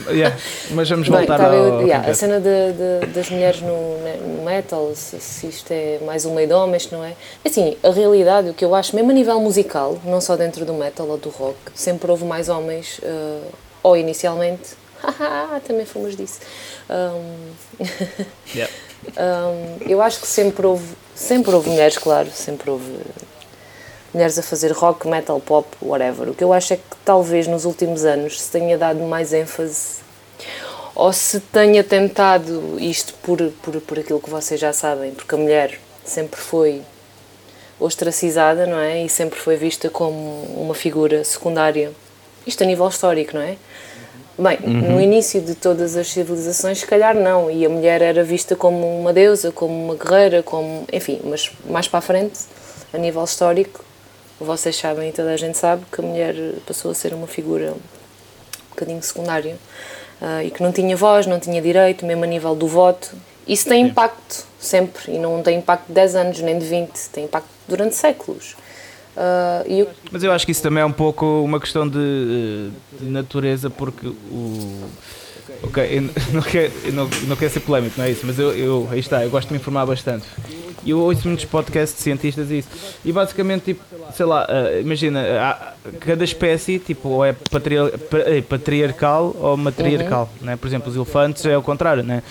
[0.08, 0.36] Yeah,
[0.72, 1.82] mas vamos bem, voltar tá, ao.
[1.82, 6.24] Yeah, a cena de, de, das mulheres no, no metal, se, se, isto é mais
[6.24, 7.12] um meio de homens, não é?
[7.46, 10.74] Assim, a realidade, o que eu acho, mesmo a nível musical, não só dentro do
[10.74, 13.52] metal ou do rock, sempre houve mais homens, uh,
[13.84, 14.70] ou inicialmente.
[15.64, 16.40] também fomos disso.
[16.90, 17.52] Um,
[18.52, 18.72] yeah.
[19.16, 22.90] Um, eu acho que sempre houve, sempre houve mulheres, claro, sempre houve
[24.12, 26.28] mulheres a fazer rock, metal, pop, whatever.
[26.28, 30.02] O que eu acho é que talvez nos últimos anos se tenha dado mais ênfase
[30.94, 35.38] ou se tenha tentado isto por, por, por aquilo que vocês já sabem, porque a
[35.38, 36.82] mulher sempre foi
[37.80, 39.04] ostracizada, não é?
[39.04, 41.92] E sempre foi vista como uma figura secundária.
[42.46, 43.56] Isto a nível histórico, não é?
[44.38, 44.94] Bem, uhum.
[44.94, 48.98] no início de todas as civilizações, se calhar não, e a mulher era vista como
[48.98, 50.86] uma deusa, como uma guerreira, como.
[50.92, 52.40] enfim, mas mais para a frente,
[52.92, 53.84] a nível histórico,
[54.42, 56.34] vocês sabem e toda a gente sabe que a mulher
[56.66, 59.56] passou a ser uma figura um bocadinho secundária
[60.20, 63.14] uh, e que não tinha voz, não tinha direito, mesmo a nível do voto.
[63.46, 67.24] Isso tem impacto sempre, e não tem impacto de 10 anos nem de 20, tem
[67.24, 68.54] impacto durante séculos.
[69.16, 69.88] Uh, eu...
[70.10, 74.06] Mas eu acho que isso também é um pouco uma questão de, de natureza, porque
[74.06, 74.88] o.
[75.62, 76.02] Ok, eu
[76.34, 78.98] não quero, eu não, não quero ser polémico, não é isso, mas eu, eu, aí
[78.98, 80.26] está, eu gosto de me informar bastante.
[80.84, 82.68] E eu ouço muitos podcasts de cientistas e isso.
[83.04, 89.34] E basicamente, tipo, sei lá, uh, imagina, há, cada espécie, tipo, ou é eh, patriarcal
[89.38, 90.46] ou matriarcal, uhum.
[90.46, 90.56] né?
[90.56, 92.22] Por exemplo, os elefantes é o contrário, né?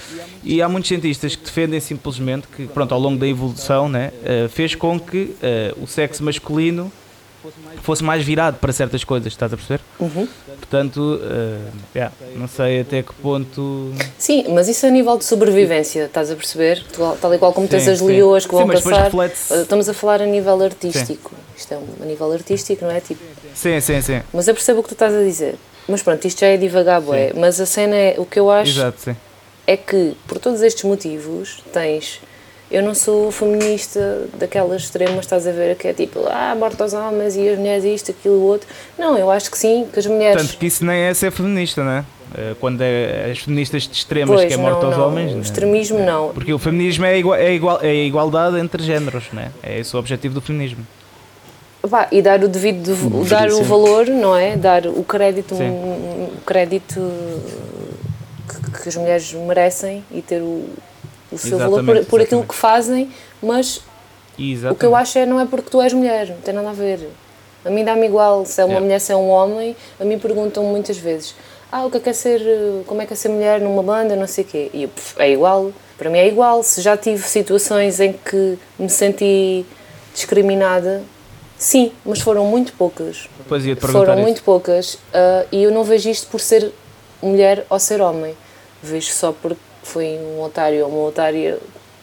[0.43, 4.49] E há muitos cientistas que defendem simplesmente que, pronto, ao longo da evolução, né, uh,
[4.49, 5.33] fez com que
[5.77, 6.91] uh, o sexo masculino
[7.81, 9.81] fosse mais virado para certas coisas, estás a perceber?
[9.99, 10.27] Uhum.
[10.57, 13.93] Portanto, uh, yeah, não sei até que ponto.
[14.17, 16.83] Sim, mas isso a nível de sobrevivência, estás a perceber?
[17.19, 19.11] Tal e qual como sim, tens as leoas que sim, vão passar.
[19.61, 21.31] Estamos a falar a nível artístico.
[21.31, 21.41] Sim.
[21.57, 22.99] Isto é um, a nível artístico, não é?
[22.99, 23.21] Tipo...
[23.53, 24.21] Sim, sim, sim.
[24.33, 25.55] Mas eu percebo o que tu estás a dizer.
[25.87, 27.33] Mas pronto, isto já é divagar, boé.
[27.35, 28.15] Mas a cena é.
[28.17, 29.15] O que eu acho Exato,
[29.67, 32.19] é que, por todos estes motivos, tens
[32.71, 36.93] eu não sou feminista daquelas extremas, estás a ver, que é tipo, ah, morte aos
[36.93, 38.67] homens e as mulheres isto, aquilo, o outro.
[38.97, 40.41] Não, eu acho que sim, que as mulheres.
[40.41, 42.05] Tanto que isso nem é ser feminista, não é?
[42.37, 45.07] Eh, quando é as feministas de extremas pois, que é morte aos não.
[45.07, 45.33] homens.
[45.33, 45.41] O é?
[45.41, 46.29] extremismo não.
[46.29, 49.51] Porque o feminismo é, igual, é, igual, é a igualdade entre géneros, não é?
[49.61, 50.85] É esse o objetivo do feminismo.
[51.89, 54.55] Bah, e dar o devido, hum, dar o valor, não é?
[54.55, 57.01] Dar o crédito, o crédito
[58.47, 60.69] que, que as mulheres merecem e ter o,
[61.31, 63.81] o seu exatamente, valor por, por aquilo que fazem, mas
[64.37, 64.75] exatamente.
[64.75, 66.73] o que eu acho é não é porque tu és mulher, não tem nada a
[66.73, 67.09] ver.
[67.63, 69.75] A mim dá-me igual se é uma mulher, se é um homem.
[69.99, 71.35] A mim perguntam muitas vezes:
[71.71, 72.41] Ah, o que é, que é ser,
[72.87, 74.71] como é que é ser mulher numa banda, não sei o quê.
[74.73, 76.63] E eu, é igual, para mim é igual.
[76.63, 79.65] Se já tive situações em que me senti
[80.13, 81.03] discriminada,
[81.57, 83.29] sim, mas foram muito poucas.
[83.47, 84.21] Pois ia foram isso.
[84.23, 86.71] muito poucas uh, e eu não vejo isto por ser
[87.21, 88.35] mulher ou ser homem.
[88.81, 91.57] Vejo só porque foi um otário ou uma otária,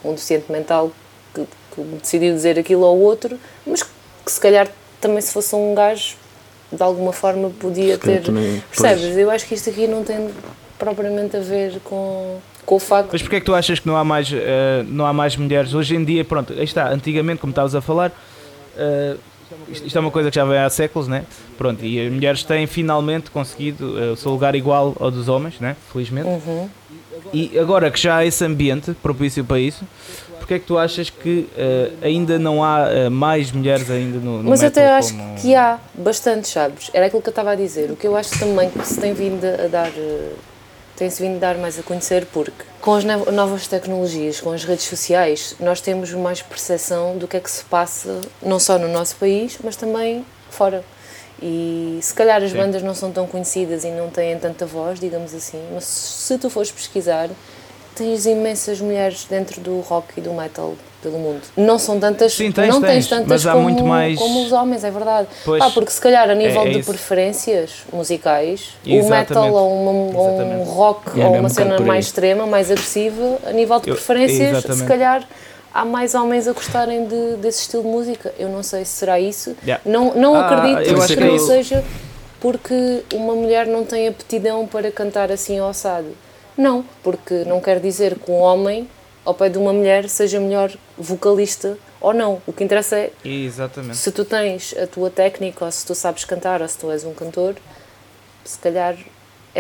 [0.05, 0.91] um deficiente mental
[1.35, 4.69] que, que decidiu dizer aquilo ao outro, mas que se calhar
[5.01, 6.17] também se fosse um gajo
[6.71, 8.23] de alguma forma podia ter.
[8.23, 9.05] Também, percebes?
[9.05, 9.19] Pois.
[9.19, 10.29] Eu acho que isto aqui não tem
[10.79, 13.11] propriamente a ver com, com o facto.
[13.13, 14.37] Mas porquê é que tu achas que não há mais, uh,
[14.87, 15.75] não há mais mulheres?
[15.75, 19.19] Hoje em dia, pronto, aí está, antigamente, como estavas a falar, uh,
[19.69, 21.25] isto, isto, é uma coisa que já vem há séculos, né?
[21.57, 25.59] Pronto, e as mulheres têm finalmente conseguido uh, o seu lugar igual ao dos homens,
[25.59, 25.75] né?
[25.91, 26.29] Felizmente.
[26.29, 26.69] Uhum.
[27.33, 29.85] E agora que já há esse ambiente propício para isso,
[30.39, 34.43] porque é que tu achas que uh, ainda não há uh, mais mulheres ainda no,
[34.43, 35.35] no Mas até acho como...
[35.37, 36.91] que há bastante, sabes?
[36.95, 37.91] Era aquilo que eu estava a dizer.
[37.91, 39.91] O que eu acho também que se tem vindo a dar.
[39.91, 40.33] Uh,
[40.97, 44.85] tem-se vindo a dar mais a conhecer porque com as novas tecnologias, com as redes
[44.85, 49.15] sociais, nós temos mais percepção do que é que se passa, não só no nosso
[49.17, 50.83] país, mas também fora.
[51.43, 52.57] E se calhar as Sim.
[52.57, 56.51] bandas não são tão conhecidas e não têm tanta voz, digamos assim, mas se tu
[56.51, 57.29] fores pesquisar,
[57.95, 61.43] tens imensas mulheres dentro do rock e do metal pelo mundo.
[61.57, 64.91] Não são tantas, Sim, tens, não tens, tens tantas como, mais- como os homens, é
[64.91, 65.29] verdade.
[65.45, 66.91] Pois, Pá, porque se calhar a nível é de isso.
[66.91, 69.29] preferências musicais, o Exatamente.
[69.29, 73.39] metal ou, uma- ou um rock É, ou uma um cena mais extrema, mais agressiva,
[73.47, 74.81] a nível de Eu- preferências, exatamente.
[74.81, 75.23] se calhar
[75.81, 78.35] há mais homens a gostarem de, desse estilo de música.
[78.39, 79.57] Eu não sei se será isso.
[79.63, 79.83] Yeah.
[79.87, 81.85] Não, não Ah, acredito eu que acho que não eu- seja
[82.41, 86.09] porque uma mulher não tem aptidão para cantar assim ossado.
[86.57, 88.89] Não, porque não quer dizer que um homem,
[89.25, 92.41] ao pé de uma mulher, seja melhor vocalista ou não.
[92.47, 93.97] O que interessa é Exatamente.
[93.97, 97.05] se tu tens a tua técnica, ou se tu sabes cantar, ou se tu és
[97.05, 97.55] um cantor,
[98.45, 98.97] se calhar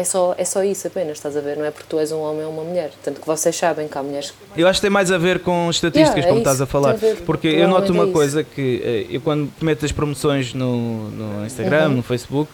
[0.01, 1.57] é só, é só isso apenas, estás a ver?
[1.57, 2.91] Não é porque tu és um homem ou uma mulher.
[3.03, 5.41] Tanto que vocês sabem que há mulheres que Eu acho que tem mais a ver
[5.41, 6.95] com estatísticas, Yeah, é como isso, estás a falar.
[6.95, 8.81] a Porque eu noto uma é coisa que
[9.11, 11.97] eh, eu quando meto as promoções no, no Instagram, Uhum.
[11.97, 12.49] no Facebook,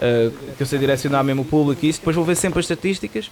[0.00, 2.64] eh, que eu sei direcionar mesmo o público e isso, depois vou ver sempre as
[2.64, 3.30] estatísticas.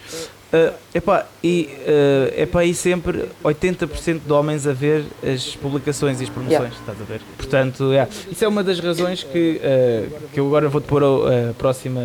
[0.53, 6.25] eh, epá, e uh, epá, aí sempre 80% de homens a ver as publicações e
[6.25, 6.77] as promoções, Yeah.
[6.81, 7.21] estás a ver?
[7.37, 11.51] Portanto, yeah, isso é uma das razões que, eh, que eu agora vou-te pôr a,
[11.51, 12.01] a próxima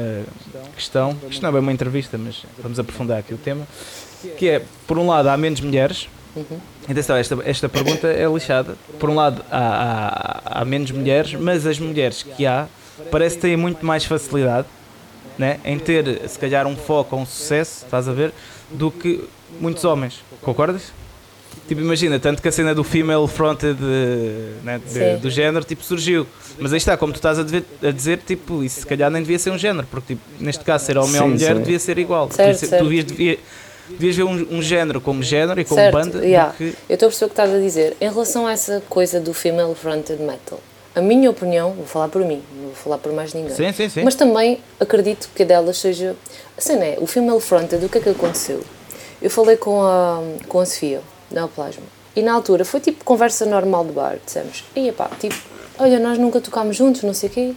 [0.75, 1.15] questão.
[1.29, 3.67] Isto não é uma entrevista, mas vamos aprofundar aqui o tema.
[4.37, 6.07] Que é, por um lado, há menos mulheres.
[6.89, 8.75] Atenção, esta, esta pergunta é lixada.
[8.99, 12.67] Por um lado, há, há, há menos mulheres, mas as mulheres que há
[13.09, 14.67] parece que têm muito mais facilidade
[15.37, 18.31] né, em ter, se calhar, um foco ou um sucesso, estás a ver,
[18.69, 19.23] do que
[19.59, 20.23] muitos homens.
[20.41, 20.91] Concordas?
[21.67, 23.77] Tipo, imagina, tanto que a cena do female fronted
[24.63, 26.25] né, de- do género tipo, surgiu.
[26.59, 29.21] Mas aí está, como tu estás a, dever- a dizer, tipo, isso se calhar nem
[29.21, 31.61] devia ser um género, porque tipo, neste caso, ser homem ou Sim, mulher sim.
[31.61, 32.29] devia ser igual.
[32.31, 32.81] Certo, Devia ser- certo.
[32.83, 33.39] Tu devias, devia-
[33.89, 36.25] devias ver um, um género como género e como Certo, banda.
[36.25, 36.53] yeah.
[36.57, 37.97] que- Eu estou a perceber o que estás a dizer.
[37.99, 40.59] Em relação a essa coisa do female fronted metal,
[40.95, 43.55] a minha opinião, vou falar por mim, não vou falar por mais ninguém.
[43.55, 44.03] Sim, sim, sim.
[44.03, 46.15] Mas também acredito que a delas seja.
[46.57, 48.61] A cena é, o female fronted, o que é que aconteceu?
[49.21, 51.83] Eu falei com a, com a Sofia, da Plasma,
[52.15, 55.35] e na altura foi tipo conversa normal de bar, dissemos, e pá, tipo,
[55.79, 57.53] olha, nós nunca tocámos juntos, não sei o quê.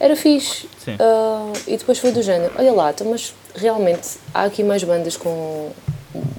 [0.00, 0.68] Era fixe.
[0.84, 0.96] Sim.
[0.98, 5.16] Ah, e depois foi do género, olha lá, então, mas realmente há aqui mais bandas
[5.16, 5.70] com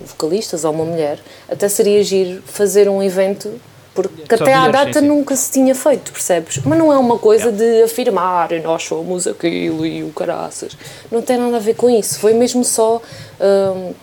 [0.06, 1.20] vocalistas ou uma mulher,
[1.50, 3.60] até seria giro fazer um evento,
[3.96, 5.08] porque Só até à data sim, sim.
[5.08, 6.60] nunca se tinha feito, percebes?
[6.66, 10.78] Mas não é uma coisa de afirmar nós somos aquilo e o caraças.
[11.10, 12.20] Não tem nada a ver com isso.
[12.20, 13.02] Foi mesmo só
[13.40, 13.94] hum,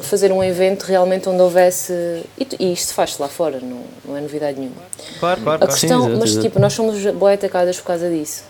[0.00, 1.92] fazer um evento realmente onde houvesse.
[2.38, 4.82] E, e isto faz-se lá fora, não, não é novidade nenhuma.
[5.20, 5.80] Claro, claro, A claro.
[5.80, 8.44] questão, exato, mas tipo, nós somos bué atacadas por causa disso.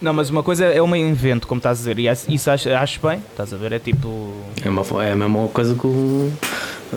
[0.00, 3.00] Não, mas uma coisa é um evento, como estás a dizer, e isso acho, acho
[3.04, 4.32] bem, estás a ver, é tipo.
[4.64, 6.32] É, uma, é a mesma coisa que o.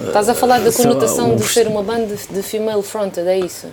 [0.07, 3.37] Estás a falar da lá, conotação o- de ser uma banda de female fronted, é
[3.39, 3.67] isso?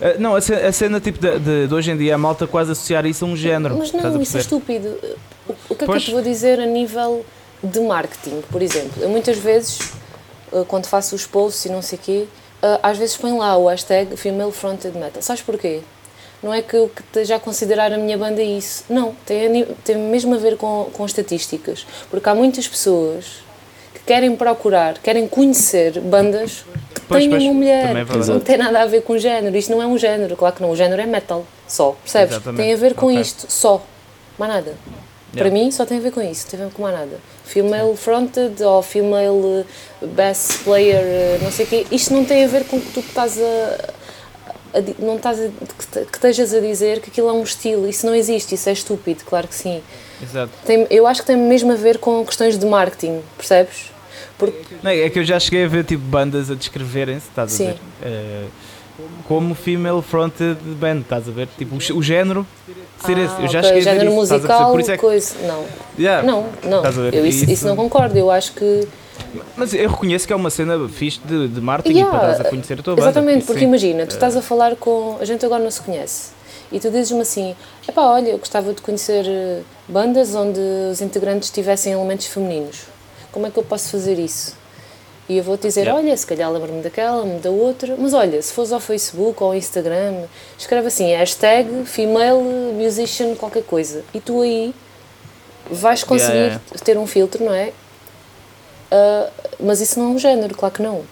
[0.00, 2.46] Ah, não, a cena, a cena, tipo de, de- de hoje em dia a malta
[2.46, 3.76] quase associar isso a um género.
[3.76, 4.96] Mas não, isso é estúpido.
[5.48, 6.02] O, o que é Pois.
[6.04, 7.24] que eu te vou dizer a nível
[7.62, 9.02] de marketing, por exemplo?
[9.02, 9.78] Eu muitas vezes,
[10.52, 12.24] eh, quando faço os posts e não sei o quê,
[12.62, 15.22] eh, às vezes põe lá o hashtag female fronted metal.
[15.22, 15.80] Sabes porquê?
[16.42, 16.90] Não é que eu
[17.34, 18.84] a considerar a minha banda isso.
[18.90, 21.86] Não, tem, tem mesmo a ver com, com estatísticas.
[22.10, 23.45] Porque há muitas pessoas
[23.98, 27.96] que querem procurar, querem conhecer bandas que Pois, têm pois, uma mulher.
[27.96, 29.56] é não tem nada a ver com género.
[29.56, 30.36] Isto não é um género.
[30.36, 30.70] Claro que não.
[30.70, 31.44] O género é metal.
[31.68, 31.96] Só.
[32.02, 32.32] Percebes?
[32.36, 32.62] Exatamente.
[32.62, 33.20] Tem a ver com Ok.
[33.20, 33.46] isto.
[33.50, 33.82] Só.
[34.38, 34.74] Mais nada.
[35.32, 35.64] Para Yeah.
[35.64, 37.18] mim só tem a ver com isso, tem a ver com mais nada.
[37.44, 39.64] Female fronted ou female
[40.02, 41.86] eh, bass player, eh, não sei o quê.
[41.90, 44.80] Isto não tem a ver com que tu estás a.
[44.98, 47.86] não estás a, que, que estejas a dizer que aquilo é um estilo.
[47.88, 49.82] Isso não existe, isso é estúpido, claro que sim.
[50.22, 50.50] Exato.
[50.64, 53.90] Tem, eu acho que tem mesmo a ver com questões de marketing, percebes?
[54.38, 57.68] Porque Não, é que eu já cheguei a ver tipo bandas a descreverem-se, estás Sim.
[57.68, 57.78] a ver?
[58.02, 58.44] Eh,
[59.28, 61.48] como female fronted band, estás a ver?
[61.58, 62.46] Tipo, o, o género
[63.04, 63.42] ser esse.
[63.42, 65.00] Eu já Ah, ok, cheguei a ver género isso, estás musical, Por isso é que,
[65.00, 65.34] coisa.
[65.46, 65.64] Não,
[65.98, 66.26] Yeah.
[66.26, 66.78] não, não.
[66.78, 66.96] Estás?
[67.14, 68.16] Eu, isso, Isso- não concordo.
[68.18, 68.88] Eu acho que.
[69.56, 72.48] Mas eu reconheço que é uma cena fixe de, de marketing Yeah, para dares a
[72.48, 73.08] conhecer a tua banda.
[73.10, 73.66] Exatamente, porque sim.
[73.66, 75.16] imagina, tu estás a falar com.
[75.20, 76.30] A gente agora não se conhece.
[76.72, 77.54] E tu dizes-me assim:
[77.88, 82.84] epá, olha, eu gostava de conhecer eh, bandas onde os integrantes tivessem elementos femininos.
[83.32, 84.56] Como é que eu posso fazer isso?
[85.28, 86.00] E eu vou-te dizer: Yeah.
[86.00, 87.96] olha, se calhar lembro-me daquela, lembro-me da outra.
[87.98, 90.24] Mas olha, se fores ao Facebook ou ao Instagram,
[90.56, 92.40] escreve assim: hashtag female
[92.74, 94.04] musician qualquer coisa.
[94.14, 94.74] E tu aí
[95.70, 96.60] vais conseguir yeah.
[96.84, 97.72] ter um filtro, não é?
[98.90, 101.02] Ah, mas isso não é um género, claro que não.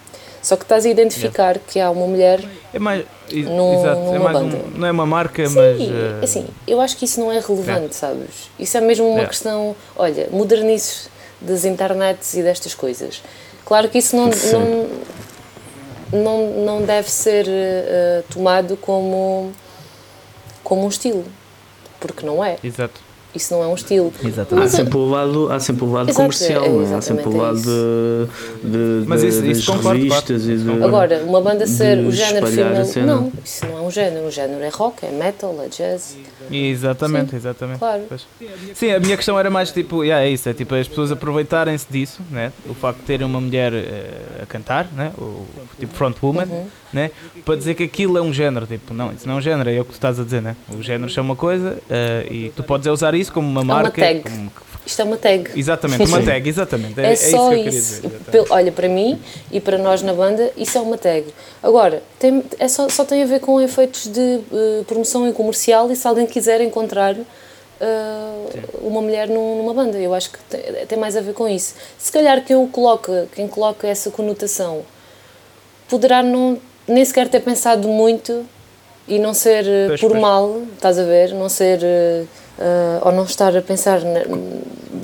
[0.44, 2.38] Só que estás a identificar que há uma mulher
[2.72, 3.04] É mais.
[3.32, 4.56] Num- exato, é numa mais banda.
[4.58, 5.80] um, não é uma marca, Sim, mas.
[5.80, 8.50] eh, assim, eu acho que isso não é relevante, sabes?
[8.58, 9.26] Isso é mesmo uma É.
[9.26, 11.08] questão, olha, modernices
[11.40, 13.22] das internets e destas coisas.
[13.64, 14.88] Claro que isso não, não,
[16.12, 19.50] não, não deve ser eh, tomado como,
[20.62, 21.24] como um estilo,
[21.98, 22.58] porque não é.
[22.62, 23.00] Exato.
[23.34, 24.12] Isso não é um estilo.
[24.24, 24.66] Exatamente.
[24.66, 27.60] Há sempre o lado, há sempre o lado Exato, comercial, é, há sempre o lado
[27.60, 32.46] de, de, Mas isso, isso das revistas e de, Agora, uma banda ser o género
[32.46, 33.06] feminino.
[33.06, 34.26] Não, isso não é um género.
[34.26, 36.16] O género é rock, é metal, é jazz.
[36.50, 37.78] Exatamente, Sim, exatamente.
[37.78, 38.02] Claro.
[38.08, 38.26] Pois.
[38.74, 41.86] Sim, a minha questão era mais tipo, yeah, é isso, é tipo as pessoas aproveitarem-se
[41.90, 42.52] disso, né?
[42.68, 45.12] o facto de terem uma mulher uh, a cantar, né?
[45.18, 45.44] o
[45.78, 46.66] tipo frontwoman, uhum.
[46.94, 47.10] Né?
[47.44, 48.66] para dizer que aquilo é um género.
[48.66, 50.40] Tipo, não, isso não é um género, é o que tu estás a dizer.
[50.42, 50.56] Né?
[50.70, 54.00] O género é uma coisa uh, e tu podes usar isso como uma é marca.
[54.00, 54.20] Uma tag.
[54.20, 54.52] Como,
[54.86, 55.50] isto é uma tag.
[55.56, 57.00] Exatamente, uma tag, exatamente.
[57.00, 57.68] É, é, é só isso.
[57.68, 58.00] isso.
[58.02, 59.18] Dizer, Olha, para mim
[59.50, 61.24] e para nós na banda, isso é uma tag.
[61.62, 65.90] Agora, tem, é só, só tem a ver com efeitos de uh, promoção e comercial
[65.90, 69.98] e se alguém quiser encontrar uh, uma mulher num, numa banda.
[69.98, 71.74] Eu acho que tem, tem, mais a ver com isso.
[71.98, 74.82] Se calhar quem, o coloca, quem coloca essa conotação
[75.88, 78.44] poderá não, nem sequer ter pensado muito
[79.06, 80.22] e não ser uh, pois, por pois.
[80.22, 81.32] mal, estás a ver?
[81.34, 82.26] Não ser uh,
[83.02, 84.20] ou não estar a pensar na,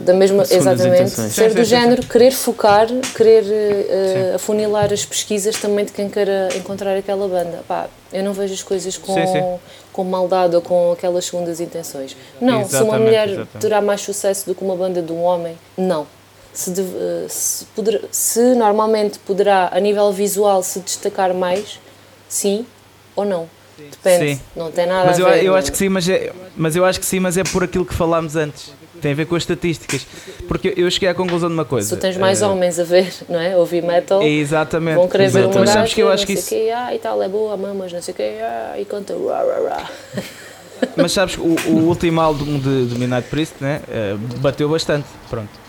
[0.04, 2.08] da mesma exatamente ser sim, do sim, género sim.
[2.08, 7.88] querer focar querer uh, afunilar as pesquisas também de quem queira encontrar aquela banda Pá,
[8.12, 9.58] eu não vejo as coisas com
[9.92, 13.58] com maldade ou com aquelas segundas intenções não exatamente, se uma mulher exatamente.
[13.58, 16.06] terá mais sucesso do que uma banda de um homem não
[16.52, 21.80] se, de, uh, se, poder, se normalmente poderá a nível visual se destacar mais
[22.28, 22.66] sim
[23.14, 23.48] ou não
[23.90, 24.40] Depende, sim.
[24.54, 25.44] não tem nada mas a eu, ver.
[25.44, 27.86] Eu acho que sim, mas é, mas eu acho que sim, mas é por aquilo
[27.86, 28.72] que falámos antes.
[29.00, 30.06] Tem a ver com as estatísticas.
[30.46, 31.88] Porque eu cheguei à conclusão de uma coisa.
[31.88, 33.56] Se tu tens mais uh, homens a ver, não é?
[33.56, 34.22] Ouvir metal.
[34.22, 34.96] Exatamente.
[34.96, 36.50] Vão querer ver uma mas sabes que eu acho que isso.
[36.50, 39.14] Que, ah, e tal, é boa, mamas, não sei o que, ah, e conta.
[39.14, 40.22] Rah, rah, rah.
[40.96, 45.06] Mas sabes que o, o último álbum de, de Midnight Priest né, uh, bateu bastante.
[45.28, 45.59] Pronto.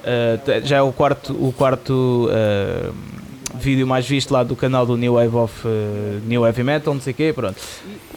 [0.00, 2.94] Uh, já é o quarto, o quarto uh,
[3.54, 5.70] vídeo mais visto lá do canal do New Wave of uh,
[6.26, 7.56] New Heavy Metal, não sei o quê, pronto.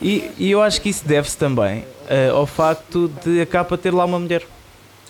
[0.01, 3.93] E, e eu acho que isso deve-se também uh, ao facto de a capa ter
[3.93, 4.43] lá uma mulher.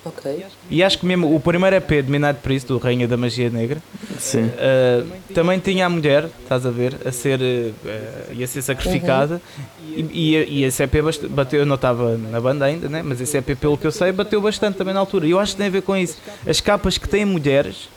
[0.05, 0.45] Ok.
[0.69, 3.81] E acho que mesmo o primeiro EP de Midnight Priest, do Rainha da Magia Negra,
[4.19, 4.43] Sim.
[4.47, 9.35] Uh, também tinha a mulher, estás a ver, a ser, uh, ia ser sacrificada.
[9.35, 9.82] Uhum.
[9.95, 10.93] E, e, e, esse EP
[11.29, 13.01] bateu, eu não estava na banda ainda, né?
[13.03, 15.25] mas esse EP, pelo que eu sei, bateu bastante também na altura.
[15.25, 16.17] E eu acho que tem a ver com isso.
[16.47, 17.89] As capas que têm mulheres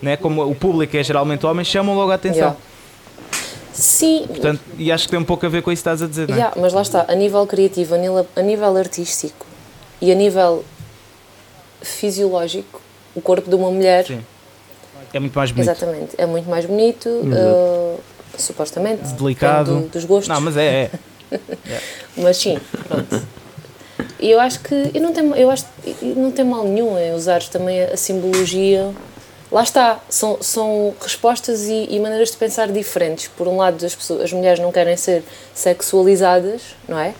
[0.00, 0.16] né?
[0.16, 2.40] como o público é geralmente homem, chamam logo a atenção.
[2.40, 2.56] Yeah.
[3.72, 4.24] Sim.
[4.26, 6.28] Portanto, e acho que tem um pouco a ver com isso que estás a dizer,
[6.28, 6.38] não é?
[6.38, 9.46] Yeah, mas lá está, a nível criativo, a nível, a nível artístico
[10.00, 10.64] e a nível
[11.80, 12.80] fisiológico,
[13.14, 14.04] o corpo de uma mulher.
[14.04, 14.20] Sim.
[15.12, 15.70] É muito mais bonito.
[15.70, 18.00] Exatamente, é muito mais bonito, uh,
[18.36, 19.12] supostamente.
[19.14, 19.82] Delicado.
[19.82, 20.28] Do, dos gostos.
[20.28, 20.66] Não, mas é.
[20.66, 20.90] é.
[22.16, 23.26] mas sim, pronto.
[24.20, 25.64] E eu acho que eu não tenho, eu acho,
[26.02, 28.92] não tem mal nenhum em usar também a simbologia
[29.50, 33.28] lá está, são, são respostas e, e, maneiras de pensar diferentes.
[33.28, 35.22] Por um lado, as, pessoas, as mulheres não querem ser
[35.54, 37.14] sexualizadas, não é?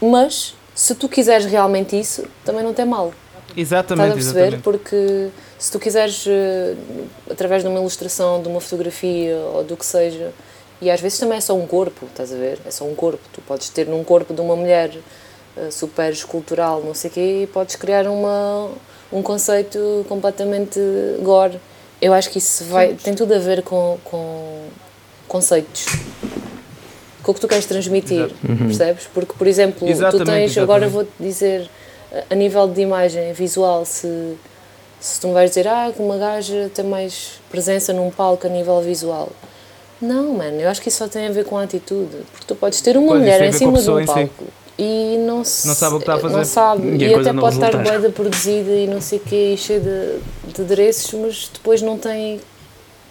[0.00, 3.12] Mas se tu quiseres realmente isso, também não tem mal.
[3.56, 4.08] Exatamente.
[4.08, 4.40] Estás a perceber?
[4.56, 4.62] Exatamente.
[4.62, 6.76] Porque se tu quiseres, uh,
[7.30, 10.32] através de uma ilustração, de uma fotografia ou do que seja,
[10.80, 12.58] e às vezes também é só um corpo, estás a ver?
[12.66, 13.20] É só um corpo.
[13.32, 14.90] Tu podes ter num corpo de uma mulher
[15.56, 18.70] uh, super escultural, não sei o quê, e podes criar uma,
[19.12, 20.80] um conceito completamente
[21.22, 21.58] gore
[22.04, 24.66] eu acho que isso vai, tem tudo a ver com, com
[25.26, 25.86] conceitos.
[27.22, 28.66] Com o que tu queres transmitir, uhum.
[28.66, 29.08] percebes?
[29.14, 30.58] Porque, por exemplo, exatamente, tu tens, exatamente.
[30.60, 31.70] agora vou-te dizer,
[32.28, 34.34] a nível de imagem visual, se,
[35.00, 38.50] se tu me vais dizer, ah, que uma gaja tem mais presença num palco a
[38.50, 39.30] nível visual.
[40.04, 42.16] Não, mano, eu acho que isso só tem a ver com a atitude.
[42.30, 44.44] Porque tu podes ter uma mulher em cima de um palco.
[44.44, 46.36] Si e não, não sabe o que está a fazer.
[46.36, 46.88] Não sabe.
[46.88, 50.62] E, e até pode estar boeda produzida e não sei o quê, cheia de, de
[50.62, 52.40] adereços, mas depois não tem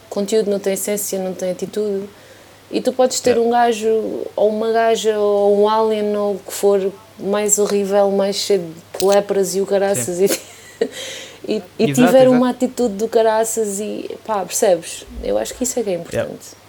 [0.09, 2.09] conteúdo, não tem essência, não tem atitude.
[2.69, 3.39] E tu podes ter é.
[3.39, 3.87] um gajo,
[4.35, 9.05] ou uma gaja, ou um alien, ou o que for, mais horrível, mais cheio de
[9.05, 10.25] lepras e o caraças, e,
[11.47, 12.31] e, e exato, tiver exato.
[12.31, 15.05] uma atitude do caraças, e pá, percebes?
[15.23, 16.62] Eu acho que isso é que é importante.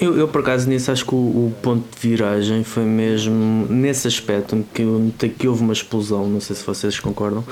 [0.00, 4.06] Eu, eu, por acaso nisso acho que o, o, ponto de viragem foi mesmo nesse
[4.06, 4.84] aspecto que,
[5.30, 7.42] que houve uma explosão, não sei se vocês concordam,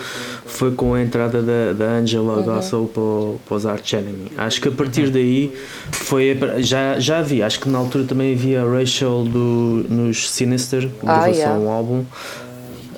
[0.44, 2.44] foi com a entrada da, da Angela uhum.
[2.44, 4.31] Gossel para, para os Arch Enemy.
[4.37, 5.53] Acho que a partir daí
[5.90, 10.83] foi já, já havia, acho que na altura também havia a Rachel do, nos Sinister,
[10.83, 11.59] que ah, yeah.
[11.59, 12.05] um álbum.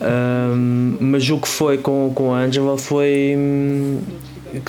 [0.00, 4.00] Um, mas o que foi com, com a Angela foi hum,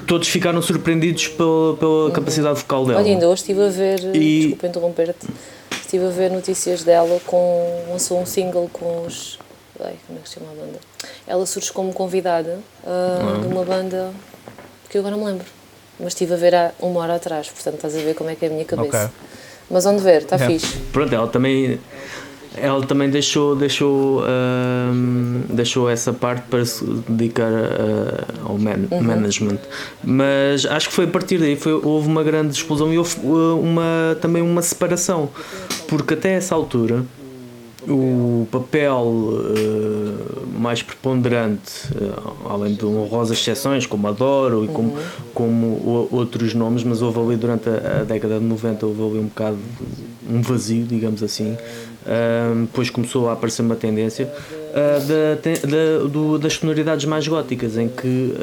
[0.06, 2.12] todos ficaram surpreendidos pela, pela uhum.
[2.12, 3.00] capacidade vocal dela.
[3.00, 4.40] Olha, ainda hoje estive a ver, e...
[4.42, 5.28] desculpa interromper-te,
[5.72, 7.86] estive a ver notícias dela com.
[7.90, 9.40] lançou um single com os.
[9.80, 10.80] Ai, como é que se chama a banda?
[11.26, 13.42] Ela surge como convidada uh, uhum.
[13.42, 14.12] de uma banda
[14.90, 15.46] que eu agora não me lembro,
[16.00, 18.46] mas estive a ver há uma hora atrás, portanto estás a ver como é que
[18.46, 19.06] é a minha cabeça.
[19.06, 19.10] Okay.
[19.70, 20.48] Mas onde ver, está é.
[20.48, 20.78] fixe.
[20.92, 21.80] Pronto, ela também
[22.62, 27.52] ela também deixou, deixou, um, deixou essa parte para se dedicar
[28.44, 29.02] ao man, uhum.
[29.02, 29.60] management.
[30.04, 34.18] Mas acho que foi a partir daí foi, houve uma grande explosão e houve uma,
[34.22, 35.30] também uma separação,
[35.88, 37.06] porque até essa altura
[37.88, 45.00] o papel uh, mais preponderante, uh, além de honrosas exceções como Adoro e como, uhum.
[45.34, 49.28] como outros nomes, mas houve ali durante a, a, década de 90 houve ali um
[49.28, 49.58] bocado
[50.30, 51.58] um vazio, digamos assim.
[52.06, 54.32] Uh, depois começou a aparecer uma tendência
[54.74, 55.36] da,
[55.68, 58.36] da, do, das sonoridades mais góticas, em que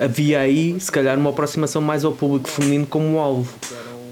[0.00, 3.52] havia aí, se calhar, uma aproximação mais ao público feminino como alvo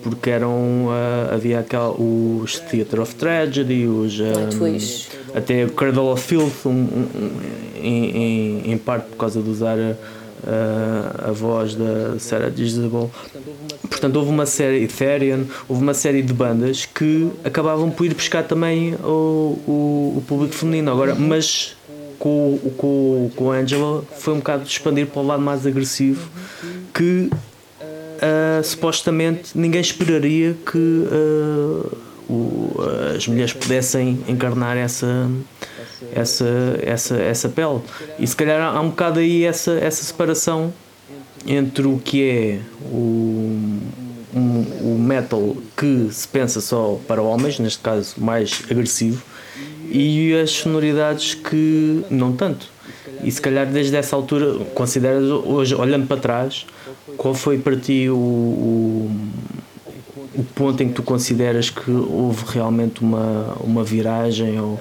[0.03, 6.23] porque eram uh, havia aquela, os Theatre of Tragedy, os um, até o Cradle of
[6.23, 7.31] Filth, um, um,
[7.77, 9.95] em, em, em, parte por causa de usar a,
[11.27, 13.09] a voz da Sarah Disable.
[13.89, 18.43] Portanto, houve uma série, Ethereum, houve uma série de bandas que acabavam por ir buscar
[18.43, 20.91] também o, o, o público feminino.
[20.91, 21.77] Agora, mas
[22.19, 26.29] com, com, com a Angela foi um bocado de expandir para o lado mais agressivo
[26.93, 32.77] que uh, supostamente ninguém esperaria que uh, o,
[33.17, 35.31] as mulheres pudessem encarnar essa,
[36.15, 36.47] essa,
[36.83, 37.81] essa, essa pele.
[38.19, 40.73] E se calhar há um bocado aí essa, essa separação
[41.47, 43.81] entre o que é o,
[44.35, 49.23] um, o metal que se pensa só para homens, neste caso mais agressivo,
[49.91, 52.67] e as sonoridades que não tanto.
[53.23, 56.67] E se calhar desde essa altura, consideras hoje, olhando para trás,
[57.17, 59.11] qual foi para ti o, o,
[60.37, 64.79] o, ponto em que tu consideras que houve realmente uma, uma viragem ou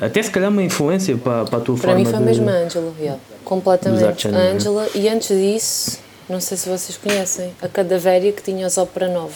[0.00, 2.10] até se calhar uma influência para, para a tua para forma de...
[2.10, 3.20] Para mim foi mesmo a Angela, real.
[3.44, 4.28] completamente.
[4.28, 8.76] A Angela, e antes disso, não sei se vocês conhecem, a Cadavéria que tinha os
[8.76, 9.34] Opera 9.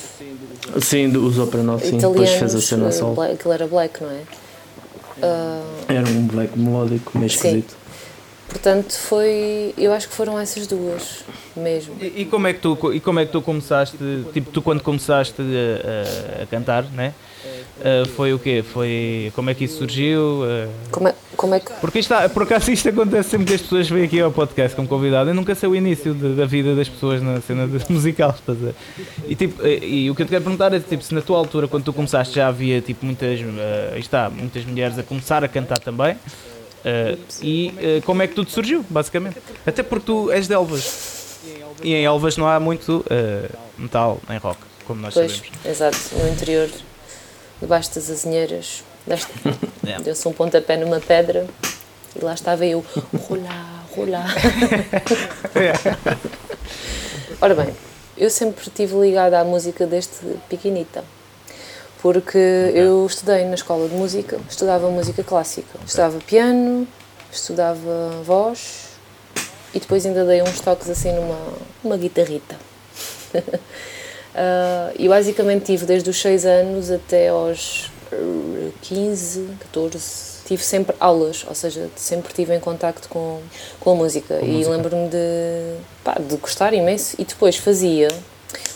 [0.80, 3.20] Sim, os Opera 9, sim, depois fez a cena eh, sol.
[3.20, 4.20] Aquilo era black, não é?
[5.18, 5.62] Uh...
[5.88, 7.70] Era um black melódico, meio esquisito.
[7.70, 7.82] Sim.
[8.52, 9.72] Portanto, foi.
[9.78, 11.24] Eu acho que foram essas duas
[11.56, 11.96] mesmo.
[11.98, 13.96] E, e, como é que tu e como é que tu começaste?
[14.32, 17.14] Tipo, tu quando começaste a, a, a cantar, né?
[17.78, 18.62] Uh, foi o quê?
[18.62, 20.42] Foi como é que isso surgiu?
[20.42, 23.62] Uh, como, é, como é que porque isto, por acaso isto acontece sempre que as
[23.62, 25.30] pessoas vêm aqui ao podcast como convidado.
[25.30, 28.58] Eu nunca sei o início de, da vida das pessoas na cena de, musical, estás
[28.64, 28.72] a
[29.26, 31.38] e, tipo, e, e, o que eu te quero perguntar é tipo, se na tua
[31.38, 35.48] altura, quando tu começaste, já havia tipo muitas, uh, está, muitas mulheres a começar a
[35.48, 36.16] cantar também.
[36.82, 39.38] Uh, e uh, como é que tudo surgiu, basicamente.
[39.64, 41.38] Até porque tu és de Elvas.
[41.82, 45.58] E em Elvas não há muito uh, metal nem rock, como nós pois, sabemos.
[45.64, 46.68] Exato, no interior,
[47.62, 49.26] debaixo das azinheiras, yeah.
[50.04, 51.46] deu-se um pontapé numa pedra
[52.14, 52.84] e lá estava eu,
[53.28, 54.34] rolar, rolar.
[57.40, 57.74] Ora bem,
[58.18, 61.02] eu sempre estive ligada à música desde pequenita
[62.02, 66.86] porque eu estudei na escola de música, estudava música clássica, estudava piano,
[67.30, 68.88] estudava voz
[69.72, 71.38] e depois ainda dei uns toques assim numa
[71.82, 72.56] uma guitarrita.
[74.34, 77.90] uh, e basicamente tive desde os 6 anos até aos
[78.82, 83.40] 15, 14, tive sempre aulas, ou seja, sempre tive em contacto com,
[83.80, 88.08] com a música com e lembro-me de, pá, de gostar imenso e depois fazia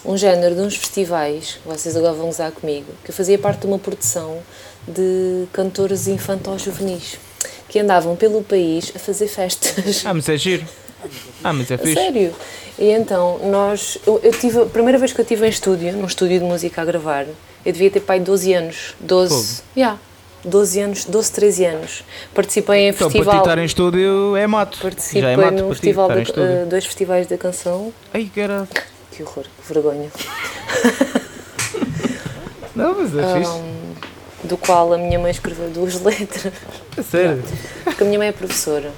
[0.04, 3.66] um género de uns festivais, vocês agora vão usar comigo, que eu fazia parte de
[3.66, 4.38] uma produção
[4.86, 7.18] de cantores infantos juvenis
[7.68, 10.04] que andavam pelo país a fazer festas.
[10.06, 10.64] Ah, mas é giro.
[11.42, 11.94] Ah, mas é fixe.
[11.94, 12.34] Sério.
[12.78, 16.06] E então, nós, eu, eu, tive, a primeira vez que eu estive em estúdio, num
[16.06, 17.26] estúdio de música a gravar,
[17.64, 18.94] eu devia ter pai 12 anos.
[19.00, 19.56] 12.
[19.56, 19.62] Já.
[19.76, 19.98] Yeah,
[20.44, 22.04] 12 anos, 12, 13 anos.
[22.34, 23.34] Participei em então, festival.
[23.34, 24.78] Para ti estar em estúdio é mato.
[24.80, 27.92] Participei Já é mato no festival, de, uh, dois festivais da canção.
[28.12, 28.68] Ai, que era
[29.10, 30.10] que horror, que vergonha.
[32.76, 33.52] Não, mas é um, fixe.
[34.44, 36.52] Do qual a minha mãe escreveu duas letras.
[36.96, 37.42] É sério?
[37.84, 38.92] Porque a minha mãe é professora.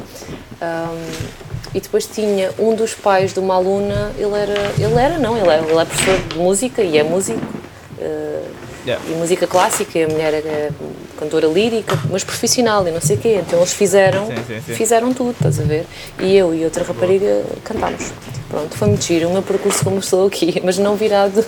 [0.61, 5.37] Um, e depois tinha um dos pais de uma aluna, ele era, ele era não,
[5.37, 7.41] ele é, ele é professor de música e é músico.
[7.99, 8.47] Uh,
[8.87, 9.05] yeah.
[9.07, 10.71] E música clássica, e a mulher é
[11.19, 13.41] cantora lírica, mas profissional e não sei o quê.
[13.47, 14.75] Então eles fizeram, sim, sim, sim.
[14.75, 15.85] fizeram tudo, estás a ver?
[16.21, 18.13] E eu e outra rapariga cantámos.
[18.49, 21.45] Pronto, foi muito giro o meu percurso como estou aqui, mas não virado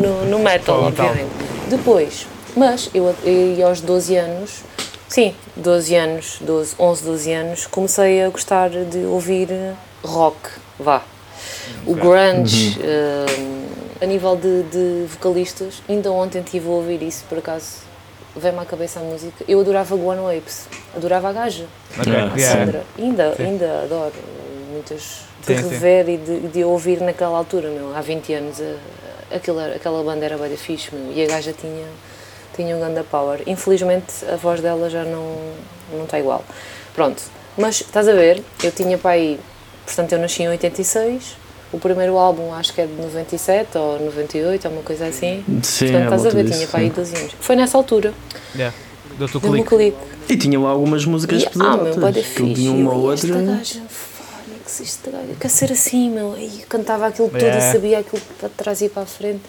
[0.00, 1.28] no, no, metal, obviamente.
[1.68, 4.62] Depois, mas eu, eu aos 12 anos,
[5.08, 9.48] sim, 12 anos, 12, 11, 12 anos, comecei a gostar de ouvir
[10.04, 10.36] rock,
[10.78, 11.02] vá.
[11.86, 12.84] O grunge, uhum.
[12.84, 17.88] uh, a nível de, de, vocalistas, ainda ontem estive a ouvir isso, por acaso
[18.36, 19.44] veio-me à cabeça a música.
[19.48, 21.66] Eu adorava Guano Apes, adorava a gaja,
[21.98, 22.44] okay.
[22.44, 24.12] a Sandra, ainda, ainda adoro
[24.72, 26.12] muitas de sim, rever sim.
[26.12, 28.62] e de, de, ouvir naquela altura, meu, há 20 anos,
[29.30, 31.86] aquela, aquela banda era bem fixe, meu, e a gaja tinha,
[32.62, 33.40] tinha um ganda power.
[33.46, 35.36] Infelizmente a voz dela já não
[35.92, 36.44] não está igual.
[36.94, 37.22] Pronto,
[37.56, 39.38] mas estás a ver, eu tinha para aí,
[39.86, 41.36] portanto eu nasci em 86,
[41.72, 45.44] o primeiro álbum acho que é de 97 ou 98, ou uma coisa assim.
[45.62, 46.92] Sim, portanto à estás a ver, disso, tinha para aí sim.
[46.94, 47.32] 12 anos.
[47.40, 48.12] Foi nessa altura,
[48.54, 48.74] Yeah.
[49.18, 49.96] Deu-te o clique.
[50.28, 51.96] E tinha lá algumas músicas E, ah, meu, pesadas.
[51.96, 52.54] bode que eu fixe.
[52.54, 53.42] tinha uma ou esta outra.
[53.42, 56.36] gaja, Fónix, esta gaja, quer ser assim, meu.
[56.38, 57.68] E cantava aquilo tudo Yeah.
[57.68, 59.40] e sabia aquilo para trás e para a frente.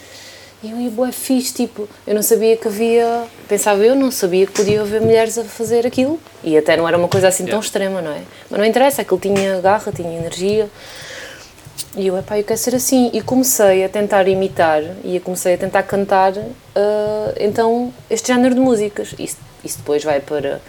[0.61, 4.45] E eu, e bué fixe, tipo, eu não sabia que havia, pensava eu, não sabia
[4.45, 6.19] que podia haver mulheres a fazer aquilo.
[6.43, 7.65] E até não era uma coisa assim tão Yeah.
[7.65, 8.21] extrema, não é?
[8.49, 10.69] Mas não interessa, aquilo tinha garra, tinha energia.
[11.95, 13.09] E eu, epá, eu quero ser assim.
[13.13, 16.33] E comecei a tentar imitar e comecei a tentar cantar,
[16.75, 19.15] ah, então, este género de músicas.
[19.17, 20.61] Isso, isso depois vai para.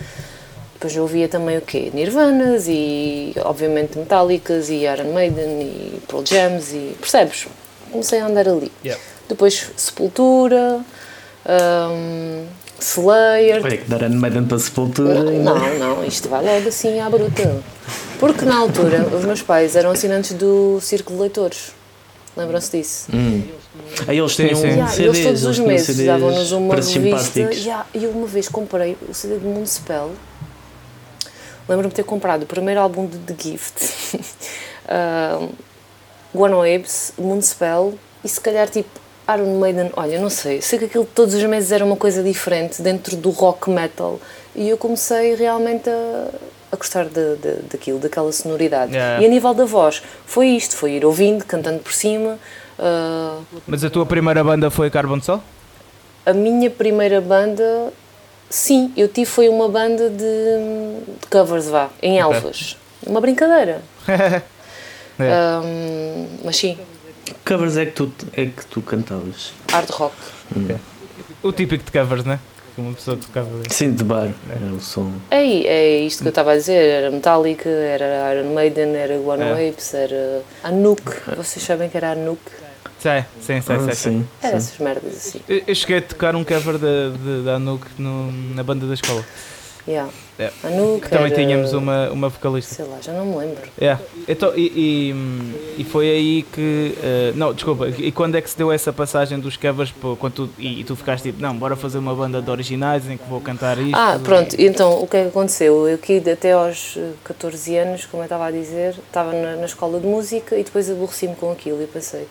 [0.75, 1.91] Depois eu ouvia também o quê?
[1.93, 6.97] Nirvanas e, obviamente, Metallicas e Iron Maiden e Pearl Jams e.
[6.99, 7.49] Percebes?
[7.91, 8.71] Comecei a andar ali.
[8.85, 9.03] Yeah.
[9.31, 10.85] Depois Sepultura,
[11.47, 12.47] ahm,
[12.81, 13.65] Slayer.
[13.65, 15.23] Olha, que dar Maiden para a sepultura.
[15.23, 17.63] Não, não, não, isto vai logo assim à bruta.
[18.19, 21.73] Porque na altura os meus pais eram assinantes do Círculo de Leitores.
[22.37, 23.09] Lembram-se disso?
[23.15, 23.43] Hum.
[24.09, 24.67] Aí eles tinham sim.
[24.67, 27.41] Yeah, CDs, eles todos os eles meses davam-nos uma para revista.
[27.41, 30.11] Yeah, E eu uma vez comprei o CD de Municipal.
[31.69, 34.17] Lembro-me de ter comprado o primeiro álbum de The Gift,
[34.87, 35.49] uh,
[36.35, 39.01] One Waves, Municipal e se calhar tipo
[39.35, 39.91] Iron Maiden.
[39.97, 43.31] Olha, não sei, sei que aquilo todos os meses era uma coisa diferente dentro do
[43.31, 44.19] rock metal
[44.55, 46.29] e eu comecei realmente a,
[46.73, 48.93] a gostar de, de, daquilo, daquela sonoridade.
[48.95, 49.23] Yeah.
[49.23, 52.39] E a nível da voz, foi isto: foi ir ouvindo, cantando por cima.
[52.79, 55.41] uh, Mas a tua primeira banda foi Carbon Soul?
[56.27, 57.93] a minha primeira banda,
[58.49, 62.37] sim, eu tive foi uma banda de, de covers, vá, em Ok.
[62.37, 62.77] Elvas.
[63.07, 63.81] Uma brincadeira.
[65.23, 65.33] É.
[65.35, 66.79] Ahm, mas sim,
[67.35, 69.53] Que covers é que tu, é que tu cantavas?
[69.71, 70.15] hard rock.
[71.43, 72.39] O típico de covers, né?
[72.75, 73.49] Que uma pessoa tocava.
[73.71, 74.31] Sim, de bar.
[74.49, 75.13] Era o som.
[75.31, 79.43] É, é isto que eu estava a dizer, era Metallica, era Iron Maiden, era One
[79.43, 79.51] É.
[79.71, 81.03] Waves, era Anuk,
[81.37, 82.41] vocês sabem que era Anuk?
[82.99, 84.13] Sei, sim, sei, Ah, sei, sei.
[84.13, 84.67] sim, Era sim.
[84.69, 85.41] essas merdas assim.
[85.49, 88.93] Eu eu cheguei a tocar um cover da, de, da Anouk no, na banda da
[88.93, 89.25] escola.
[89.89, 90.13] Yeah.
[90.41, 90.51] É.
[90.65, 92.75] Anuk, Que também tínhamos uma, uma vocalista.
[92.75, 93.69] Sei lá, já não me lembro.
[93.79, 93.99] É.
[94.27, 94.73] Então, e,
[95.77, 96.95] e, e foi aí que.
[97.03, 97.89] eh, não, desculpa.
[97.89, 99.91] E quando é que se deu essa passagem dos covers?
[99.93, 103.07] pô, quando tu, e, e tu ficaste tipo, não, bora fazer uma banda de originais
[103.09, 103.95] em que vou cantar isto.
[103.95, 105.87] Ah, pronto, então o que é que aconteceu?
[105.87, 109.67] Eu aqui até aos eh, 14 anos, como eu estava a dizer, estava na, na
[109.67, 112.27] escola de música e depois aborreci-me com aquilo e pensei,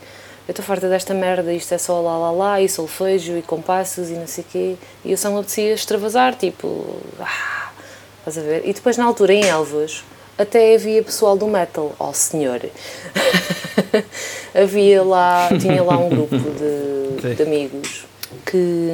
[0.48, 4.10] eu estou farta desta merda, isto é só lá lá lá e solfejo e compassos
[4.10, 7.59] e não sei o quê, e eu só me apetecia extravasar, tipo, ah,
[8.20, 8.62] estás a ver?
[8.66, 10.04] E depois na altura em Elvas
[10.38, 12.62] até havia pessoal do metal, ó senhor,
[14.56, 18.06] havia lá, tinha lá um grupo de, de amigos
[18.46, 18.94] que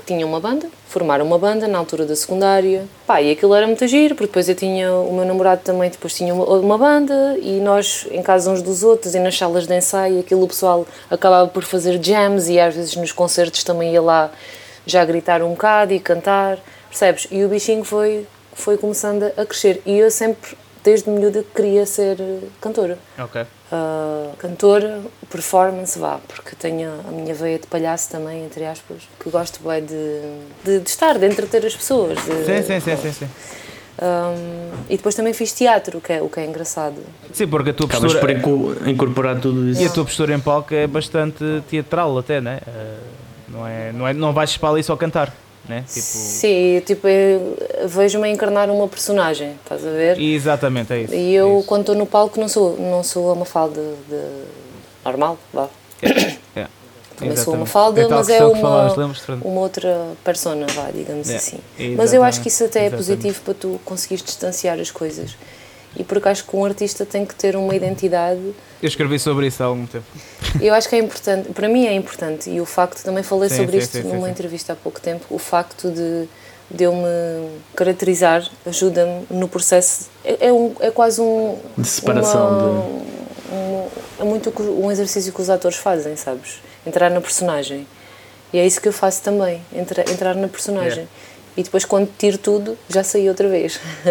[0.00, 2.86] que tinham uma banda, formaram uma banda na altura da secundária.
[3.06, 6.14] Pá, e aquilo era muito giro, porque depois eu tinha, o meu namorado também depois
[6.14, 9.76] tinha uma, uma banda e nós em casa uns dos outros e nas salas de
[9.76, 14.02] ensaio, aquilo o pessoal acabava por fazer jams e às vezes nos concertos também ia
[14.02, 14.30] lá
[14.86, 16.58] já gritar um bocado e cantar,
[16.90, 17.26] percebes?
[17.30, 22.18] E o bichinho foi, foi começando a crescer e eu sempre, desde miúda, queria ser
[22.60, 22.98] cantora.
[23.18, 23.42] Ok.
[23.72, 29.30] Uh, cantora, performance, vá, porque tenho a minha veia de palhaço também, entre aspas, que
[29.30, 30.20] gosto bem de,
[30.64, 32.18] de, de estar, de entreter as pessoas.
[32.24, 33.28] de- Sim, sim, sim, sim, sim.
[34.02, 36.96] Um, e depois também fiz teatro, o que é, o que é engraçado.
[37.32, 38.32] Sim, porque a tua Acabas por postura.
[38.32, 39.82] inco- incorporar tudo isso.
[39.82, 42.60] E a tua postura em palco é bastante teatral até, né?
[42.66, 42.96] Eh,
[43.48, 43.92] não é?
[43.92, 44.12] Não é?
[44.14, 45.32] Não vais para ali só cantar,
[45.68, 45.84] né?
[45.86, 46.00] Tipo...
[46.00, 47.06] Sim, tipo,
[47.86, 50.18] vejo-me a encarnar uma personagem, estás a ver?
[50.20, 51.14] Exatamente, é isso.
[51.14, 51.66] E eu, Isso.
[51.66, 54.20] quando estou no palco, não sou, não sou uma falda de
[55.04, 55.68] normal, vá.
[56.02, 56.66] É,
[57.16, 57.56] Também sou exatamente.
[57.60, 58.94] uma falda, É mas é uma,
[59.44, 61.58] uma outra persona, vá, digamos É, assim.
[61.96, 63.06] Mas eu acho que isso até é exatamente.
[63.16, 65.36] positivo para tu conseguires distanciar as coisas.
[65.96, 68.40] E porque acho que um artista tem que ter uma identidade.
[68.80, 70.04] Eu escrevi sobre isso há algum tempo.
[70.60, 73.56] Eu acho que é importante, para mim é importante, e o facto, também falei Sim,
[73.56, 74.32] sobre sim, isto sim, numa sim.
[74.32, 76.28] entrevista há pouco tempo, o facto de,
[76.70, 80.08] de eu me caracterizar ajuda-me no processo.
[80.24, 81.56] É, é, um, é quase um.
[81.78, 83.88] De separação uma- um-
[84.20, 86.60] é muito um exercício que os atores fazem, sabes?
[86.86, 87.86] Entrar na personagem.
[88.52, 90.90] E é isso que eu faço também, entra, entrar na personagem.
[91.04, 91.10] Yeah.
[91.56, 93.78] E depois, quando tiro tudo, já saí outra vez.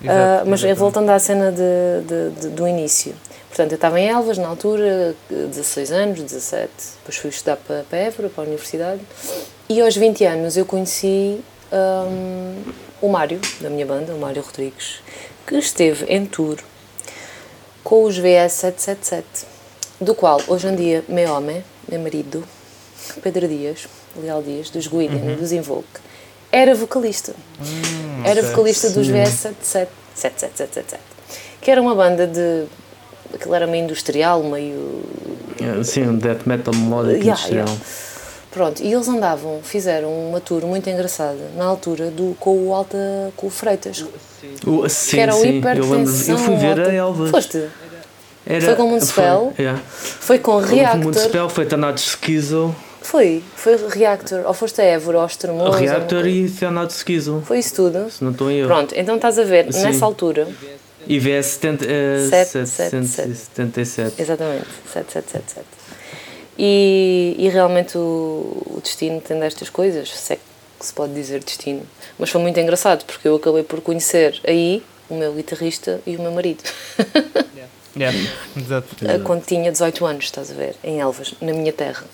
[0.00, 0.78] Exato, Ah, mas exatamente.
[0.78, 3.14] voltando à cena de, de- de- do início.
[3.58, 6.70] Portanto, eu estava em Elvas na altura, 16 anos, 17.
[6.98, 9.00] Depois fui estudar para, para Évora, para a universidade.
[9.68, 11.40] E aos 20 anos eu conheci
[11.72, 12.62] hum,
[13.02, 15.00] o Mário, da minha banda, o Mário Rodrigues,
[15.44, 16.58] que esteve em tour
[17.82, 19.26] com os VS 777,
[20.00, 22.44] do qual hoje em dia meu homem, meu marido,
[23.24, 23.88] Pedro Dias,
[24.22, 25.36] Leal Dias, dos Guilherme, uhum.
[25.36, 25.98] dos Invoke,
[26.52, 27.34] era vocalista.
[27.60, 31.00] Hum, era vocalista dos VS777777,
[31.60, 32.68] que era uma banda de.
[33.34, 35.02] Aquilo era meio industrial, meio.
[35.84, 37.66] Sim, um death metal melódico yeah, industrial.
[37.66, 37.82] Yeah.
[38.50, 42.96] Pronto, e eles andavam, fizeram uma tour muito engraçada na altura do, com o Alta
[43.36, 44.04] com o Freitas.
[44.66, 47.28] O, sim, que era o sim, eu, lembro, eu fui ver a Elva.
[47.28, 47.68] Foste?
[48.46, 49.82] Era, foi com o Municipal, foi, yeah.
[49.84, 51.00] foi com Reactor.
[51.00, 52.74] O Municipal foi Tanato Skizo.
[53.02, 55.78] Foi, foi Reactor, ou foste a Évora, ou Extremoso.
[55.78, 57.42] Reactor e Tanato Skizo.
[57.44, 58.10] Foi isso tudo?
[58.10, 58.66] Se não estou eu.
[58.66, 59.82] Pronto, então estás a ver, sim.
[59.82, 60.48] nessa altura.
[61.42, 64.22] 70, uh, 777.
[64.22, 65.66] Exatamente, 7777.
[66.58, 71.42] E, e realmente o, o destino tem destas coisas, se é que se pode dizer
[71.42, 71.82] destino.
[72.18, 76.22] Mas foi muito engraçado porque eu acabei por conhecer aí o meu guitarrista e o
[76.22, 76.62] meu marido.
[77.96, 78.16] Yeah.
[78.56, 78.96] Exato.
[79.24, 82.04] Quando tinha 18 anos, estás a ver, em Elvas, na minha terra.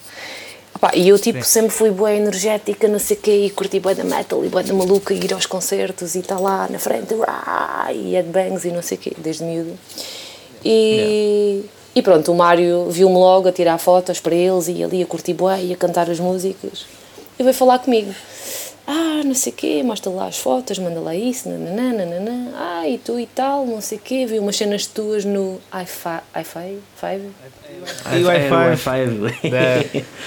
[0.75, 1.51] Opa, e eu tipo Sim.
[1.51, 4.63] sempre fui boa energética, não sei o quê, e curti boa da metal e boa
[4.63, 8.65] da maluca, e ir aos concertos e estar tá lá na frente, uá, e headbangs
[8.65, 9.79] e não sei o quê, desde miúdo.
[10.65, 11.69] E, yeah.
[11.95, 15.35] e pronto, o Mário viu-me logo a tirar fotos para eles e ali a curtir
[15.35, 16.87] boa e a cantar as músicas.
[17.39, 18.13] E veio falar comigo
[18.87, 22.89] ah, não sei o quê, mostra lá as fotos, manda lá isso, nananã, nananã, ah,
[22.89, 26.79] e tu e tal, não sei o quê, vi umas cenas tuas no i5, i5,
[27.03, 27.31] i5,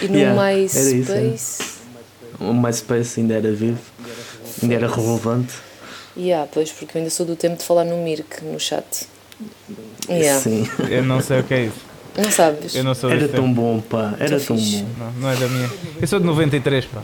[0.01, 1.77] e no yeah, MySpace.
[2.39, 3.79] O MySpace ainda era vivo,
[4.61, 5.53] ainda era relevante.
[6.15, 9.07] Yeah, pois, porque eu ainda sou do tempo de falar no Mirk, no chat.
[10.09, 10.41] Yeah.
[10.41, 10.67] Sim.
[10.89, 11.86] Eu não sei o que é isso.
[12.17, 12.75] Não sabes?
[12.75, 14.15] Eu não sou Era tão bom, pá.
[14.19, 14.81] Era tão fixe.
[14.81, 15.05] bom.
[15.05, 15.69] Não, não é da minha.
[16.01, 17.03] Eu sou de 93, pá.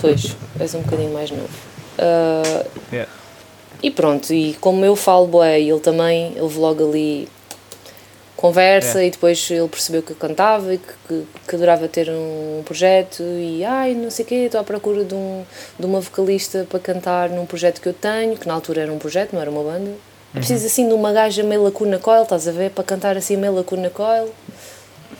[0.00, 1.48] Pois, és um bocadinho mais novo.
[1.98, 3.10] Uh, yeah.
[3.82, 7.28] E pronto, e como eu falo bué, ele também, ele logo ali
[8.36, 9.06] conversa yeah.
[9.06, 13.64] e depois ele percebeu que cantava e que, que, que, adorava ter um projeto e
[13.64, 15.44] ai, não sei o quê, estou à procura de, um,
[15.78, 18.98] de uma vocalista para cantar num projeto que eu tenho, que na altura era um
[18.98, 19.92] projeto, não era uma banda.
[20.34, 20.40] Uhum.
[20.40, 22.70] Preciso assim de uma gaja meio lacuna coil, estás a ver?
[22.70, 24.30] Para cantar assim meio lacuna coil.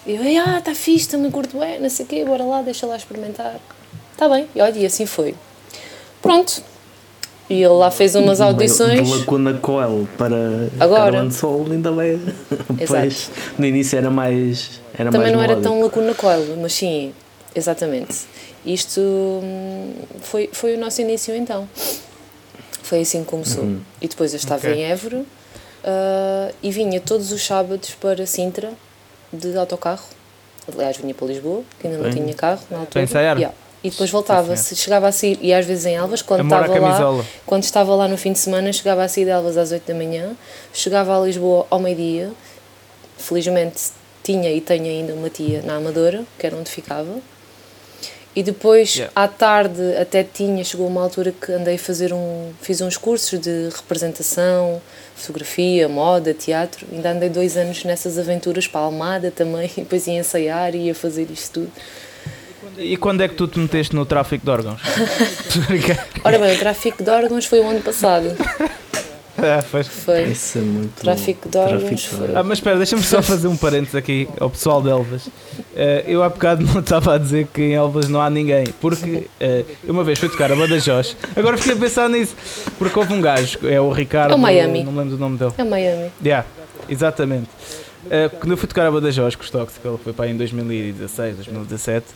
[0.07, 2.87] E eu, ah, está fixe, também curto bem, não sei o quê, bora lá, deixa
[2.87, 3.57] lá experimentar.
[4.13, 5.35] Está bem, e olha, e assim foi.
[6.21, 6.63] Pronto.
[7.51, 9.07] E ele lá fez umas audições.
[9.07, 11.05] De Lacuna Coel para Agora.
[11.05, 12.21] Carolina Soul ainda bem.
[12.87, 14.81] Pois, no início era mais.
[14.95, 17.13] Era Também mais não era tão Lacuna Coel, mas sim,
[17.55, 18.21] exatamente.
[18.65, 21.69] Isto hum, foi, foi o nosso início então.
[22.83, 23.65] Foi assim que começou.
[23.65, 23.81] Uhum.
[24.01, 24.75] E depois eu estava okay.
[24.75, 28.73] em Évora uh, e vinha todos os sábados para Sintra
[29.33, 30.07] de autocarro.
[30.73, 32.23] Aliás, vinha para Lisboa, que ainda não Bem.
[32.23, 33.05] tinha carro na altura.
[33.41, 34.57] Yeah e depois voltava.
[34.57, 38.09] Se chegava a sair, e às vezes em Elvas, quando estava lá, quando estava lá
[38.09, 40.37] no fim de semana, chegava a sair de Elvas às 8 da manhã,
[40.73, 42.31] chegava a Lisboa ao meio-dia.
[43.19, 43.91] Felizmente
[44.23, 47.19] tinha e tenho ainda uma tia na Amadora, que era onde ficava.
[48.35, 49.13] E depois, yeah.
[49.15, 52.51] à tarde, até tinha, chegou uma altura que andei a fazer um.
[52.63, 54.81] fiz uns cursos de representação,
[55.15, 56.87] fotografia, moda, teatro.
[56.91, 60.87] Ainda andei dois anos nessas aventuras para a Almada também, e depois ia ensaiar e
[60.87, 61.73] ia fazer isto tudo.
[62.79, 64.81] E quando é que tu te meteste no tráfico de órgãos?
[66.25, 68.35] Ora bem, o tráfico de órgãos foi o ano passado.
[69.39, 69.83] É, foi.
[69.83, 70.23] foi.
[70.23, 72.05] É muito Tráfico de órgãos.
[72.05, 72.37] Foi.
[72.37, 75.27] Ah, mas espera, deixa-me só fazer um parênteses aqui ao pessoal de Elvas.
[75.27, 75.31] Uh,
[76.07, 79.67] eu há bocado não estava a dizer que em Elvas não há ninguém, porque uh,
[79.91, 82.37] uma vez fui tocar a Badajoz, agora fiquei a pensar nisso,
[82.79, 84.33] porque houve um gajo, é o Ricardo.
[84.33, 84.85] É o Miami.
[84.85, 85.53] Não lembro do nome dele.
[85.57, 86.11] É o Miami.
[86.23, 86.47] Yeah,
[86.89, 87.49] exatamente.
[88.07, 90.37] Uh, quando eu fui tocar a Badajoz com os Toxic, ele foi para aí em
[90.37, 92.07] 2016, 2017.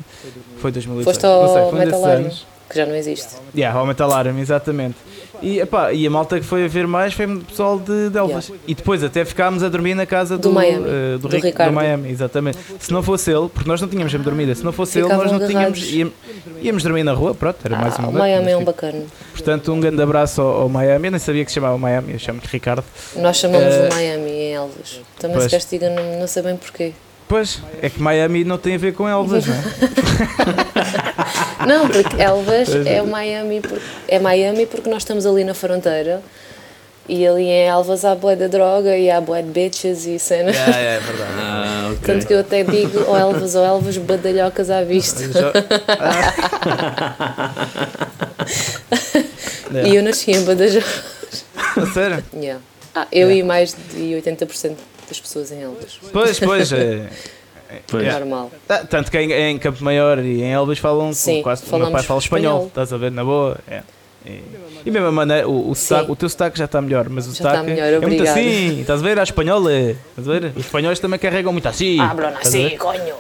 [0.59, 1.05] Foi 2018.
[1.05, 2.47] Foste ao não sei, Metal anos.
[2.69, 3.37] que já não existe.
[3.55, 4.97] Yeah, ao Metal Army, exatamente.
[5.43, 8.18] E, epá, e a malta que foi a ver mais foi o pessoal de, de
[8.18, 8.49] Elvas.
[8.49, 8.64] Yeah.
[8.66, 11.57] E depois até ficámos a dormir na casa do, do, Miami, uh, do, do, Ric,
[11.57, 12.11] do, Miami.
[12.11, 12.59] Exatamente.
[12.78, 15.32] Se não fosse ele, porque nós não tínhamos sempre dormida, se não fosse Ficavam ele,
[15.32, 15.93] nós não tínhamos.
[15.93, 16.14] Íamos,
[16.62, 19.05] íamos, dormir na rua, pronto, era ah, mais uma O Miami é um bacana.
[19.32, 21.07] Portanto, um grande abraço ao, ao, Miami.
[21.07, 22.84] Eu nem sabia que se chamava Miami, eu chamo-te Ricardo.
[23.16, 25.01] Nós chamamos uh, Miami em Elvas.
[25.18, 25.51] Também pois.
[25.51, 26.93] se castiga, não, não sei bem porquê.
[27.28, 29.59] Pois, é que Miami não tem a ver com Elvas, não é?
[31.67, 33.61] não, porque Elvas é, o Miami,
[34.09, 36.23] é Miami porque nós estamos ali na fronteira
[37.09, 40.51] e ali em Elvas há boé de droga e há boé de bitches e cena.
[40.51, 41.31] É, é, é verdade.
[41.39, 42.14] Ah, okay.
[42.14, 45.23] Tanto que eu até digo ou Elvas ou Elvas, badalhocas à vista.
[49.87, 51.05] e eu nasci em Badajoz.
[51.95, 52.25] Sério?
[52.35, 52.61] Yeah.
[52.95, 53.37] Ah, eu yeah.
[53.37, 54.73] e mais de 80%
[55.09, 56.01] das pessoas em Elvas.
[56.12, 56.73] Pois, pois.
[56.73, 57.09] É,
[57.87, 58.07] pois.
[58.07, 58.51] É normal.
[58.69, 61.62] Ah, tanto que em, em, Campo Maior e em Elvas falam Sim, quase.
[61.71, 63.59] O meu pai fala espanhol, espanhol, estás a ver, na boa.
[63.69, 63.83] É.
[64.25, 64.43] E,
[64.85, 67.45] e mesma maneira, o, o, sotaque, o teu sotaque já está melhor, mas o já
[67.45, 69.19] sotaque melhor, é muito assim, estás a ver?
[69.19, 70.53] A espanhola, estás a ver?
[70.57, 72.01] Os espanhóis também carregam muito assim.
[72.01, 73.14] Hablam assim, coño.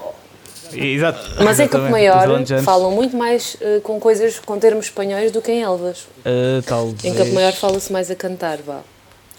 [0.72, 1.44] Exato.
[1.44, 1.90] Mas em Campo.
[1.90, 2.26] Maior
[2.62, 6.08] falam muito mais eh, com coisas, com termos espanhóis do que em Elvas.
[6.24, 7.04] eh, talvez.
[7.04, 8.80] Em Campo Maior fala-se mais a cantar, vá.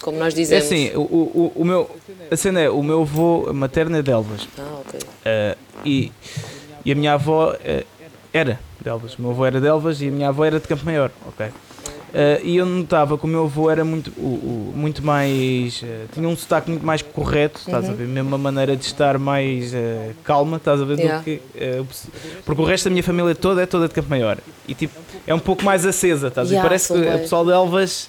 [0.00, 0.64] Como nós É dizemos.
[0.64, 1.90] assim, o, o, o meu,
[2.30, 4.48] a cena é, o meu avô materno é de Elvas.
[4.58, 5.00] Ah, ok.
[5.24, 6.12] eh, e,
[6.84, 7.84] e a minha avó eh,
[8.32, 9.14] era de Elvas.
[9.18, 11.46] O meu avô era de Elvas e a minha avó era de Campo Maior, ok?
[12.14, 15.82] Eh, e eu notava que o meu avô era muito, o, muito mais.
[16.14, 17.94] tinha um sotaque muito mais correto, estás a Uhum.
[17.96, 18.06] ver?
[18.06, 19.72] Mesmo uma maneira de estar mais
[20.24, 20.98] calma, estás a ver?
[20.98, 21.18] Yeah.
[21.18, 21.40] Do que,
[22.46, 24.38] porque o resto da minha família toda é toda de Campo Maior.
[24.66, 26.54] E tipo, é um pouco mais acesa, estás a ver?
[26.54, 28.08] Yeah, Parece que o pessoal de Elvas.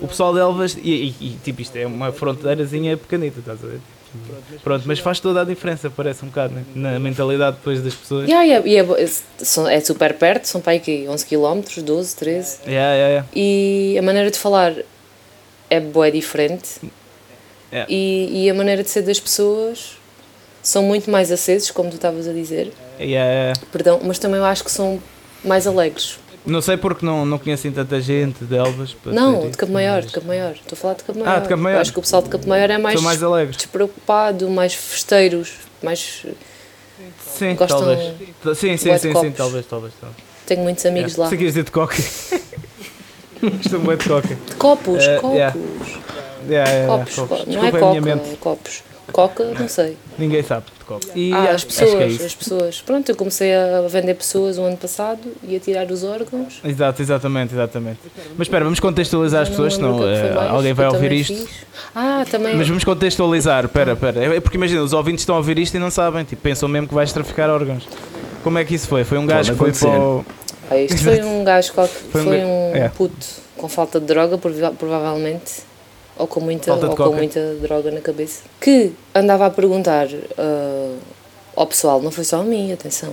[0.00, 0.76] O pessoal de Elvas.
[0.82, 3.80] E, e- e, tipo, isto é uma fronteirazinha pequenita, estás a ver?
[4.64, 6.64] Pronto, mas faz toda a diferença, parece um bocado, né?
[6.74, 8.28] na mentalidade depois das pessoas.
[8.28, 8.76] Yeah, yeah, e
[9.72, 12.58] é, super perto, são para aí que 11 km, 12, 13.
[12.66, 13.28] Yeah, yeah, yeah.
[13.34, 14.74] E a maneira de falar
[15.68, 16.80] é boa diferente.
[17.72, 17.86] Yeah.
[17.88, 19.92] E, e a maneira de ser das pessoas
[20.60, 22.72] são muito mais acesos, como tu estavas a dizer.
[22.98, 23.60] Yeah, yeah.
[23.70, 25.00] Perdão, mas também eu acho que são
[25.44, 26.18] mais alegres.
[26.46, 28.96] Não sei porque não, não conheço assim tanta gente de Elvas.
[29.04, 30.52] não, de Campo Maior, mas de Campo Maior.
[30.52, 31.40] Estou a falar de Campo Ah, Maior.
[31.42, 31.76] de Campo Maior.
[31.76, 33.56] Eu acho que o pessoal de Campo Maior é mais mais alegres.
[33.58, 36.24] despreocupado, mais festeiros, mais...
[37.26, 38.14] Sim, gostam talvez.
[38.58, 39.92] Sim, sim, sim, sim, talvez, talvez.
[40.00, 40.16] talvez.
[40.46, 41.22] Tenho muitos amigos Yeah.
[41.24, 41.28] lá.
[41.28, 41.94] Sei que ias dizer de coca.
[43.42, 44.28] Gostam bem de coca.
[44.34, 45.40] De copos, Eh, copos.
[46.86, 47.38] Copos, copos.
[47.38, 48.82] co- não é minha coca, é copos.
[49.12, 49.96] Coca, não sei.
[50.18, 50.66] Ninguém sabe
[51.14, 52.24] E Ah, as é pessoas, isso.
[52.26, 52.80] as pessoas.
[52.80, 56.60] Pronto, eu comecei a vender pessoas o ano passado e a tirar os órgãos.
[56.64, 57.98] Exato, exatamente, exatamente.
[58.36, 61.34] Mas espera, vamos contextualizar as pessoas, senão é eh, foi alguém vai ouvir isto.
[61.36, 61.48] fiz.
[61.94, 62.56] Ah, também.
[62.56, 64.36] Mas vamos contextualizar, espera, espera.
[64.36, 66.88] É porque imagina, os ouvintes estão a ouvir isto e não sabem, tipo, pensam mesmo
[66.88, 67.86] que vais traficar órgãos.
[68.42, 69.04] Como é que isso foi?
[69.04, 70.24] Foi um gajo que foi para o...
[70.70, 72.88] Ah, isto foi um gajo qualquer, Foi foi um um, ga- é.
[72.88, 73.26] puto
[73.56, 75.68] com falta de droga, prova- provavelmente.
[76.16, 78.42] Ou com muita, ou com muita droga na cabeça.
[78.60, 80.06] Que andava a perguntar
[81.60, 83.12] ao pessoal, não foi só a mim, atenção.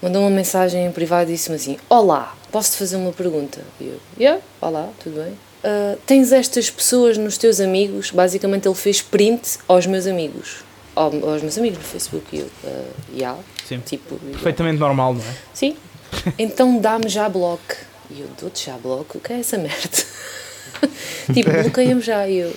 [0.00, 3.60] Mandou uma mensagem em privado e disse-me assim: Olá, posso-te fazer uma pergunta?
[3.80, 5.32] E eu, yeah, olá, tudo bem.
[5.64, 8.10] Ah, tens estas pessoas nos teus amigos?
[8.10, 10.58] Basicamente, ele fez print aos meus amigos.
[10.94, 12.24] Ao- Aos meus amigos no Facebook.
[12.36, 12.82] E eu, ah,
[13.14, 13.80] yeah, Sim.
[13.80, 14.32] tipo, yeah.
[14.34, 15.34] Perfeitamente normal, não é?
[15.52, 15.76] Sim.
[16.38, 17.74] Então dá-me já bloco.
[18.10, 19.18] E eu dou-te já bloco?
[19.18, 19.88] O que é essa merda?
[21.32, 22.28] tipo, bloqueia-me já.
[22.28, 22.54] E eu.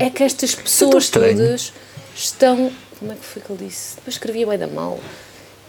[0.00, 1.36] É que estas pessoas estranho.
[1.38, 1.72] todas
[2.16, 2.70] estão.
[2.98, 3.96] Como é que foi que ele disse?
[3.96, 4.98] Depois escrevia bem da mal.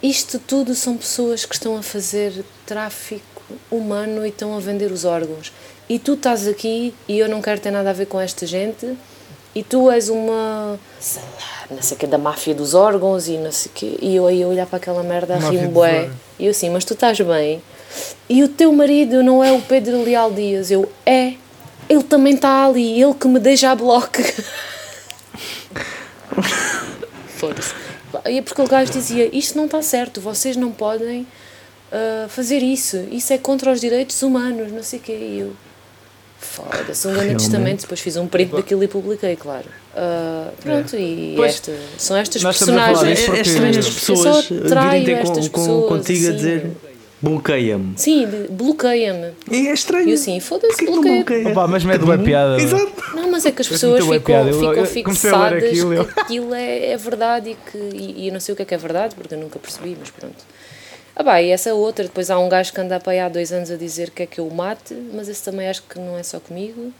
[0.01, 3.23] Isto tudo são pessoas que estão a fazer tráfico
[3.71, 5.51] humano e estão a vender os órgãos.
[5.87, 8.97] E tu estás aqui e eu não quero ter nada a ver com esta gente.
[9.53, 13.37] E tu és uma, sei lá, não sei o que, da máfia dos órgãos e
[13.37, 13.97] não sei o quê.
[14.01, 15.99] E eu aí a olhar para aquela merda a Máfia rir dos bué.
[16.01, 16.17] órgãos.
[16.37, 17.61] E eu assim, mas tu estás bem?
[18.27, 20.71] E o teu marido não é o Pedro Leal Dias?
[20.71, 21.35] Eu, é.
[21.87, 24.17] Ele também está ali, ele que me deixa a bloco.
[27.47, 27.73] Foda-se.
[28.29, 31.25] E é porque o gajo dizia, isto não está certo, vocês não podem
[31.91, 35.11] ah, fazer isso, isso é contra os direitos humanos, não sei o quê.
[35.13, 35.53] E eu,
[36.39, 39.65] foda-se, um grande testamento, depois fiz um print daquilo e publiquei, claro.
[39.95, 43.17] Ah, pronto, e Pois, esta, são estas a personagens.
[43.19, 45.61] disto É, é porque- estranho as Eu pessoas só traio virem ter estas com, com,
[45.65, 46.37] pessoas, contigo a assim.
[46.37, 46.71] dizer
[47.21, 47.93] bloqueia-me.
[47.97, 49.33] Sim, bloqueia-me.
[49.51, 50.07] E é estranho.
[50.07, 51.15] E eu assim, foda-se, bloqueia.
[51.15, 51.49] bloqueia?
[51.49, 52.61] Opa, mas mete uma piada.
[52.61, 52.93] Exato.
[53.15, 56.97] Não, mas é que as pessoas ficam, ficam fixadas aquilo eu- que aquilo é, é
[56.97, 59.33] verdade e que e, e eu não sei o que é que é verdade, porque
[59.33, 60.35] eu nunca percebi, mas pronto.
[61.15, 63.51] Ah pá, e essa outra, depois há um gajo que anda para aí há dois
[63.53, 66.17] anos a dizer que é que eu o mate, mas esse também acho que não
[66.17, 66.91] é só comigo.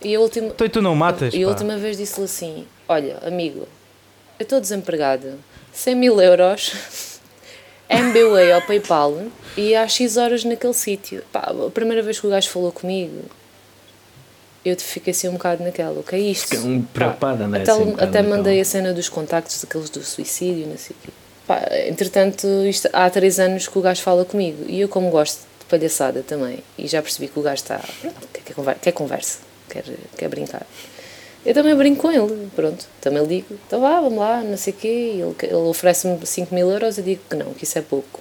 [0.00, 1.34] E a última, Então e tu não matas?
[1.34, 1.50] e a pá?
[1.52, 3.66] última vez disse-lhe assim: Olha, amigo,
[4.38, 5.32] eu estou desempregado,
[5.72, 6.72] 100 mil euros,
[7.88, 9.22] MBWay ao PayPal
[9.56, 11.22] e há X horas naquele sítio.
[11.32, 13.22] Pá, a primeira vez que o gajo falou comigo,
[14.64, 16.48] eu fiquei assim um bocado naquela: O que é isto?
[16.48, 17.62] Fiquei um preocupada, não é?
[17.62, 21.06] Até, Assim, um até mandei a cena dos contactos daqueles do suicídio, não sei o
[21.06, 21.12] quê.
[21.46, 25.40] Pá, entretanto, isto, há três anos que o gajo fala comigo e eu, como gosto
[25.58, 27.78] de palhaçada também, e já percebi que o gajo está.
[28.00, 29.38] pronto, Quer, quer conversa,
[29.70, 29.84] quer,
[30.16, 30.66] quer brincar.
[31.48, 32.84] Eu também brinco com ele, pronto.
[33.00, 34.88] Também lhe digo, então vá, vamos lá, não sei o quê.
[35.14, 38.20] Ele, ele oferece-me 5 mil euros, eu digo que não, que isso é pouco.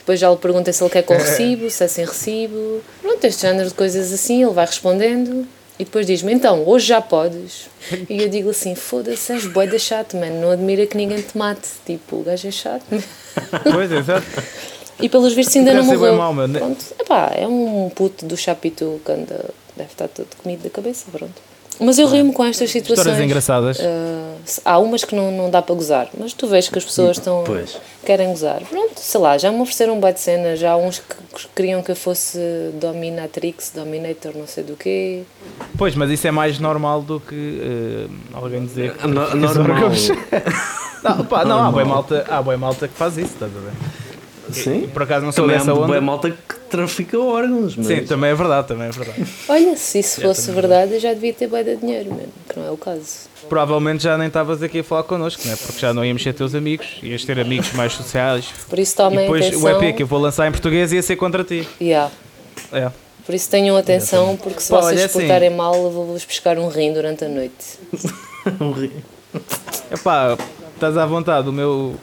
[0.00, 2.82] Depois já lhe perguntei se ele quer com recibo, se é sem recibo.
[3.00, 5.48] Pronto, este género de coisas assim, ele vai respondendo.
[5.78, 7.70] E depois diz-me, então, hoje já podes.
[8.06, 10.38] E eu digo assim, foda-se, és bué da chato, mano.
[10.38, 11.68] Não admira que ninguém te mate.
[11.86, 12.84] Tipo, o gajo é chato.
[13.72, 14.26] Pois, exato.
[15.00, 16.16] E pelos vistos ainda não morreu.
[16.16, 16.50] mau, meu.
[16.50, 21.06] Pronto, epá, é um puto do chapitu que anda, deve estar todo comido da cabeça,
[21.10, 21.47] pronto.
[21.80, 22.98] Mas eu rimo com estas situações.
[22.98, 23.78] Histórias engraçadas.
[23.80, 27.18] Ah, há umas que não, não dá para gozar, mas tu vês que as pessoas
[27.18, 27.76] estão Pois.
[28.04, 28.60] querem gozar.
[28.68, 31.82] Pronto, sei lá, já me ofereceram um de cena, já há uns que que queriam
[31.82, 32.38] que eu fosse
[32.80, 35.22] dominatrix, dominator, não sei do quê.
[35.76, 39.90] Pois, mas isso é mais normal do que eh, alguém dizer que No- normal.
[41.00, 43.70] Não, pá, não, há boa malta, há boa malta que faz isso, estás a ver?
[44.52, 44.84] Sim.
[44.84, 46.00] E por acaso não sou Também dessa há onda.
[46.00, 47.86] malta que trafica órgãos, mas...
[47.86, 49.26] Sim, também é verdade, também é verdade.
[49.48, 52.66] Olha, se isso fosse verdade, eu já devia ter bué de dinheiro mesmo, que não
[52.66, 53.28] é o caso.
[53.48, 55.56] Provavelmente já nem estavas aqui a falar connosco, né?
[55.56, 58.46] porque já não íamos ser teus amigos, ias ter amigos mais sociais.
[58.68, 59.78] Por isso tomem depois atenção.
[59.78, 61.66] o EP que eu vou lançar em português ia ser contra ti.
[61.80, 62.10] Yeah.
[62.72, 62.90] É.
[63.24, 66.58] Por isso tenham atenção, porque se Pá, vocês olha, assim- portarem mal, eu vou-vos pescar
[66.58, 67.78] um rim durante a noite.
[69.90, 70.36] Epá,
[70.74, 71.94] estás à vontade, o meu.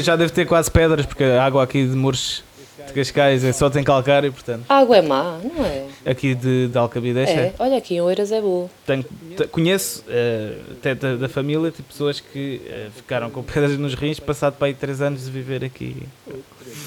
[0.00, 2.42] Já deve ter quase pedras, porque a água aqui de Mures
[2.86, 4.64] de Cascais é só tem calcário, portanto.
[4.68, 5.84] A água é má, não é?
[6.06, 7.32] Aqui de, de Alcabidecha.
[7.32, 8.68] É, olha aqui em Oeiras é boa.
[8.86, 9.04] Tenho-
[9.36, 13.94] te- conheço eh, até da, da família tipo, pessoas que eh, ficaram com pedras nos
[13.94, 15.96] rins passado para aí 3 anos de viver aqui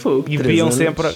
[0.01, 1.15] Fogo, e viam sempre.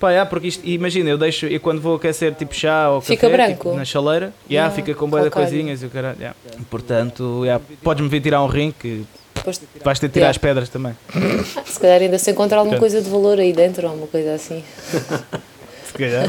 [0.00, 3.28] Pá, yeah, porque isto, imagina, eu deixo, e quando vou aquecer tipo chá ou Fica
[3.30, 3.64] café branco.
[3.70, 6.18] tipo, na chaleira, yeah, Yeah, fica com boia de coisinhas e o caralho.
[6.18, 6.36] yeah.
[6.68, 9.06] Portanto, yeah, podes-me vir tirar um rim que
[9.46, 10.30] Depois, vais ter de tirar Yeah.
[10.30, 10.94] as pedras também.
[11.64, 14.62] se calhar ainda se encontrar alguma coisa de valor aí dentro, ou uma coisa assim.
[15.86, 16.26] Se calhar.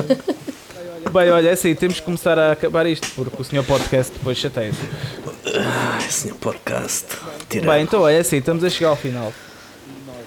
[1.11, 4.37] Bem, olha, é assim, temos que começar a acabar isto, porque o senhor podcast depois
[4.37, 4.79] chateia-se.
[5.55, 7.05] Ai, senhor podcast.
[7.49, 9.33] Bem, então é assim, estamos a chegar ao final.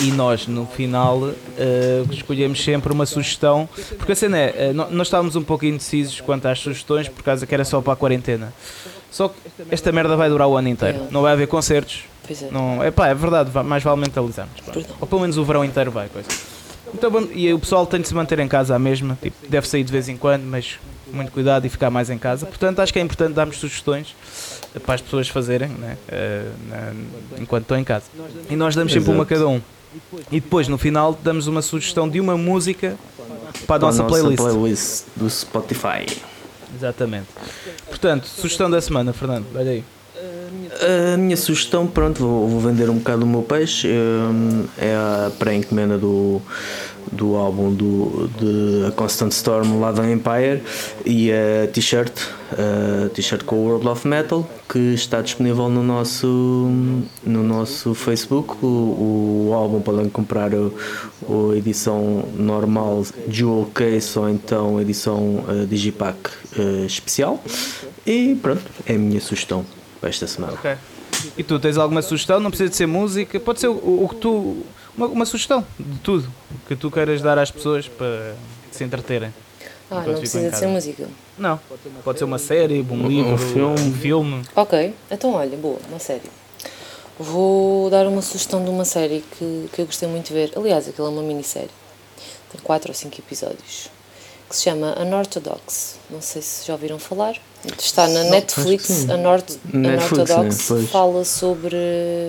[0.01, 3.69] E nós, no final, eh, escolhemos sempre uma sugestão.
[3.99, 7.47] Porque a cena é, nó- nós estávamos um pouco indecisos quanto às sugestões, por causa
[7.47, 8.53] que era só para a quarentena.
[9.11, 9.37] Só que
[9.71, 11.07] esta merda vai durar o ano inteiro.
[11.11, 12.05] Não vai haver concertos.
[12.31, 12.49] Pois é.
[12.53, 14.61] Não, epá, é verdade, mais vale mentalizarmos.
[14.61, 14.73] pá.
[15.01, 16.09] Ou pelo menos o verão inteiro vai.
[16.09, 16.29] Coisa.
[16.95, 19.19] Então, e o pessoal tem de se manter em casa à mesma.
[19.21, 20.79] Tipo, deve sair de vez em quando, mas
[21.13, 22.47] muito cuidado e ficar mais em casa.
[22.47, 24.15] Portanto, acho que é importante darmos sugestões
[24.75, 26.93] eh, para as pessoas fazerem né, eh, na-
[27.41, 28.05] enquanto estão em casa.
[28.49, 29.61] E nós damos sempre uma a cada um.
[30.31, 32.97] E depois, no final, damos uma sugestão de uma música
[33.67, 34.37] para a Para nossa playlist.
[34.41, 36.07] playlist do Spotify.
[36.77, 37.27] Exatamente.
[37.89, 39.47] Portanto, sugestão da semana, Fernando.
[39.55, 39.85] Olha aí.
[41.13, 43.89] A minha sugestão, pronto, vou, vou vender um bocado o meu peixe.
[43.89, 46.41] hum, É a pré-encomenda do,
[47.13, 50.63] do álbum do, de A Constant Storm lá da Empire
[51.05, 52.13] e a t-shirt,
[52.53, 56.27] a t-shirt com o World of Metal, que está disponível no nosso,
[57.25, 58.57] no nosso Facebook.
[58.65, 60.73] O, o álbum podem comprar o,
[61.29, 67.43] o edição normal Jewel Case ou então a edição eh, Digipack eh, especial.
[68.07, 69.65] E pronto, é a minha sugestão
[70.01, 70.55] para esta semana.
[70.55, 70.77] Ok.
[71.37, 72.41] E tu tens alguma sugestão?
[72.41, 74.65] Não precisa de ser música, pode ser o, o que tu.
[74.97, 76.33] Uma, uma sugestão de tudo
[76.67, 78.35] que tu queiras dar às pessoas para
[78.71, 79.33] se entreterem.
[79.91, 81.09] Ah, não precisa de ser música.
[81.37, 81.61] Não,
[82.05, 83.81] pode ser uma série, um livro, filme.
[83.81, 84.43] um filme.
[84.55, 86.31] Ok, então olha, boa, uma série.
[87.19, 90.53] Vou dar uma sugestão de uma série que, que eu gostei muito de ver.
[90.57, 91.71] Aliás, aquilo é uma minissérie.
[92.51, 93.91] Tem 4 ou 5 episódios.
[94.49, 95.99] Que se chama Unorthodox.
[96.09, 97.37] Não sei se já ouviram falar.
[97.79, 98.85] Está na Netflix.
[98.91, 99.13] acho que sim.
[99.13, 100.87] Unort Netflix, Unorthodox né?
[100.91, 101.77] Fala sobre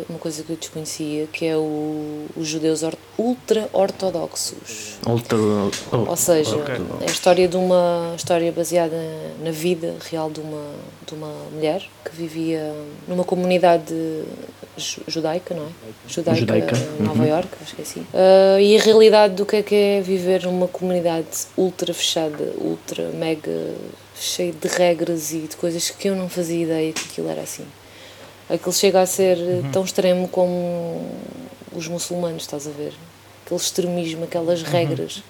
[0.09, 4.97] uma coisa que eu desconhecia, que é o, os judeus or- ultra-ortodoxos.
[5.07, 6.75] Ultra, oh, Ou seja, Ok.
[7.01, 8.97] é a história de uma história baseada
[9.43, 10.63] na vida real de uma,
[11.07, 12.73] de uma mulher que vivia
[13.07, 13.93] numa comunidade
[14.77, 15.67] ju- judaica, não é?
[16.07, 17.29] Judaica, Judaica, em Nova uhum.
[17.29, 18.05] York, acho que é assim.
[18.13, 21.27] Ah, e a realidade do que é que é viver numa comunidade
[21.57, 23.51] ultra fechada, ultra mega
[24.21, 27.65] cheia de regras e de coisas que eu não fazia ideia que aquilo era assim.
[28.49, 31.09] Aquilo chega a ser eh, tão extremo como
[31.73, 32.93] os muçulmanos, estás a ver?
[33.45, 35.23] Aquele extremismo, aquelas regras.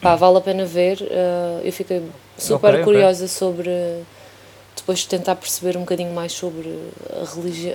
[0.00, 0.98] Pá, vale a pena ver.
[1.02, 2.02] eh, eu fiquei
[2.38, 2.84] super Ok, ok.
[2.84, 3.70] curiosa sobre.
[4.76, 6.68] Depois de tentar perceber um bocadinho mais sobre
[7.10, 7.72] a, religi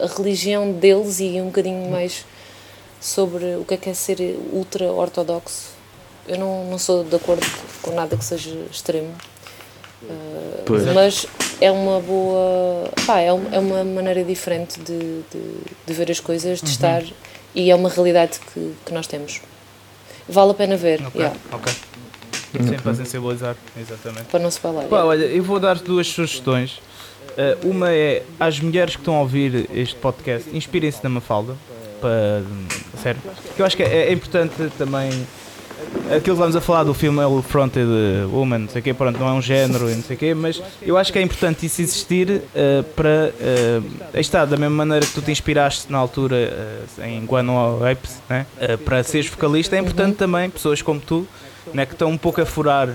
[0.00, 2.24] a religião deles e um bocadinho mais
[3.00, 4.18] sobre o que é que é ser
[4.52, 5.76] ultra-ortodoxo.
[6.26, 7.46] Eu não, não sou de acordo
[7.82, 9.14] com nada que seja extremo.
[10.64, 10.84] Pois.
[10.92, 11.26] mas
[11.60, 12.90] é uma boa.
[13.06, 15.40] Pá, é, um- é uma maneira diferente de, de,
[15.86, 16.64] de ver as coisas, Uhum.
[16.64, 17.02] de estar
[17.54, 19.40] e é uma realidade que, que nós temos.
[20.28, 21.72] Vale a pena ver, Ok, yeah, ok.
[22.52, 24.24] Sim, para sensibilizar, exatamente.
[24.24, 24.84] para não se falar.
[24.84, 26.80] Pá, olha, eu vou dar duas sugestões.
[27.36, 31.54] Uh, uma é às mulheres que estão a ouvir este podcast, inspirem-se na Mafalda.
[32.00, 32.42] Para,
[33.02, 33.20] sério.
[33.46, 35.10] Porque eu acho que é, é importante também.
[36.06, 37.88] Aquilo que vamos a falar do filme é o Fronted
[38.30, 40.62] Woman, não sei quê, pronto, não é um género e não sei o quê, mas
[40.80, 43.32] eu acho que é importante isso existir uh, para.
[43.34, 43.84] Uh,
[44.14, 48.22] aí está, da mesma maneira que tu te inspiraste na altura uh, em Guano Apes,
[48.28, 48.46] né?
[48.56, 51.26] Uh, para seres vocalista, é importante também pessoas como tu
[51.74, 52.90] né, que estão um pouco a furar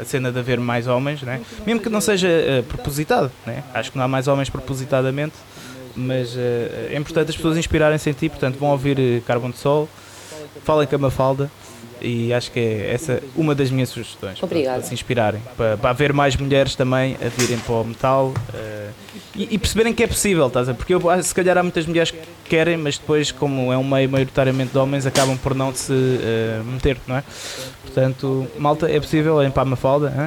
[0.00, 1.40] a cena de haver mais homens, né?
[1.64, 2.28] mesmo que não seja
[2.68, 3.62] propositado, né?
[3.72, 5.34] acho que não há mais homens propositadamente,
[5.94, 9.88] mas é importante as pessoas inspirarem-se em ti, portanto vão ouvir eh, Carbon de Sol,
[10.64, 11.48] falem com a Mafalda
[12.04, 14.78] e acho que é essa uma das minhas sugestões para- Obrigada.
[14.78, 18.90] para se inspirarem, para, para haver mais mulheres também a virem para o metal eh,
[19.36, 20.76] e, e perceberem que é possível, estás a ver?
[20.76, 24.08] porque eu, ah, se calhar há muitas mulheres querem, mas depois, como é um meio
[24.08, 27.24] maioritariamente de homens, acabam por não se uh, meter, não é?
[27.82, 30.26] Portanto, malta, é possível, é em Pá Mafalda, hein?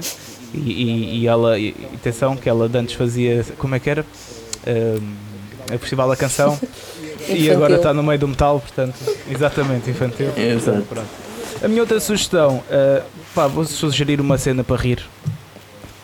[0.53, 4.01] E, e, e, ela, e, atenção, que ela antes fazia, como é que era?
[4.65, 5.01] Uh,
[5.73, 6.59] a Festival da Canção
[7.29, 8.95] e agora está no meio do metal, portanto,
[9.29, 10.31] exatamente, infantil.
[10.37, 10.81] Exato.
[10.83, 11.26] Pronto.
[11.63, 13.03] A minha outra sugestão, uh,
[13.33, 15.03] pá, vou sugerir uma cena para rir,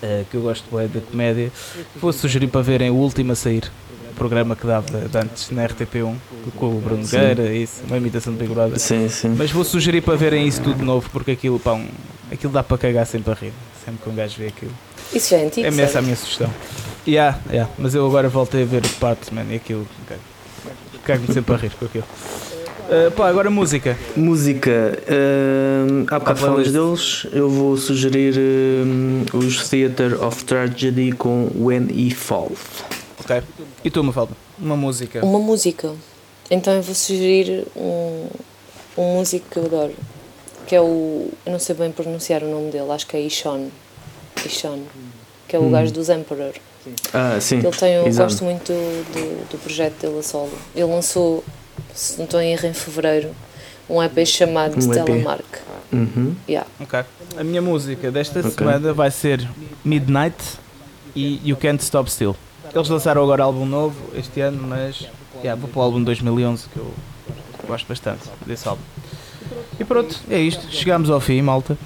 [0.01, 1.51] uh, que eu gosto bem da comédia.
[1.95, 3.71] Vou sugerir para verem o último a sair,
[4.11, 6.15] o programa que dava antes na RTP1,
[6.57, 8.79] com o Bruno Gueira, isso, uma imitação de Big Brother.
[8.79, 9.29] Sim, sim.
[9.37, 11.87] Mas vou sugerir para verem isso tudo de novo, porque aquilo, pá, um,
[12.31, 13.53] aquilo dá para cagar sempre a rir,
[13.85, 14.73] sempre que um gajo vê aquilo.
[15.13, 15.67] Isso já é antigo.
[15.67, 16.51] É essa a minha sugestão.
[17.07, 19.87] Yeah, yeah, mas eu agora voltei a ver o Parts, man, e aquilo.
[21.05, 22.05] Cago-me sempre a rir com aquilo.
[22.93, 23.97] Uh, pá, agora música.
[24.15, 24.69] Música.
[24.69, 27.25] Uh, há bocado falamos deles.
[27.31, 32.83] Eu vou sugerir uh, os Theatre of Tragedy com When He Falls.
[33.19, 33.41] Ok.
[33.83, 34.33] E tu, Mafalda?
[34.59, 35.25] Uma música.
[35.25, 35.91] Uma música.
[36.51, 38.27] Então eu vou sugerir um,
[38.95, 39.93] um músico que eu adoro.
[40.67, 41.31] Que é o.
[41.47, 43.69] Eu não sei bem pronunciar o nome dele, acho que é Ishon.
[44.45, 44.83] Ishon.
[45.47, 45.71] Que é o hum.
[45.71, 46.53] gajo dos Emperor.
[47.11, 47.57] Ah, sim.
[47.57, 48.29] Ele tem, eu Exato.
[48.29, 50.51] gosto muito do, do, projeto dele a solo.
[50.75, 51.43] Ele lançou,
[51.93, 53.31] se não estou em erro, em fevereiro,
[53.89, 55.57] um EP chamado um Stella Mark.
[55.91, 56.35] Uhum.
[56.47, 56.67] Yeah.
[56.79, 57.03] Ok.
[57.37, 58.51] A minha música desta okay.
[58.51, 59.47] semana vai ser
[59.83, 60.37] Midnight
[61.15, 62.35] e You Can't Stop Still.
[62.73, 65.07] Eles lançaram agora álbum novo este ano, mas
[65.43, 66.91] yeah, vou para o álbum de 2011 que eu
[67.67, 68.81] gosto bastante desse álbum.
[69.79, 70.71] E pronto, é isto.
[70.71, 71.77] Chegámos ao fim, malta.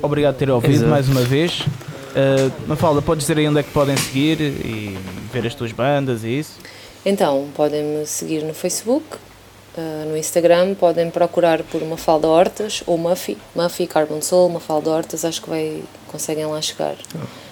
[0.00, 0.90] Obrigado por ter ouvido Exato.
[0.90, 1.60] mais uma vez.
[1.60, 4.98] Uh, Mafalda, podes dizer aí onde é que podem seguir e
[5.32, 6.58] ver as tuas bandas e isso?
[7.04, 9.06] Então, podem-me seguir no Facebook,
[9.76, 15.24] uh, no Instagram, podem procurar por Mafalda Hortas ou Muffy, Muffy Carbon Soul, Mafalda Hortas,
[15.24, 16.96] acho que vai, conseguem lá chegar.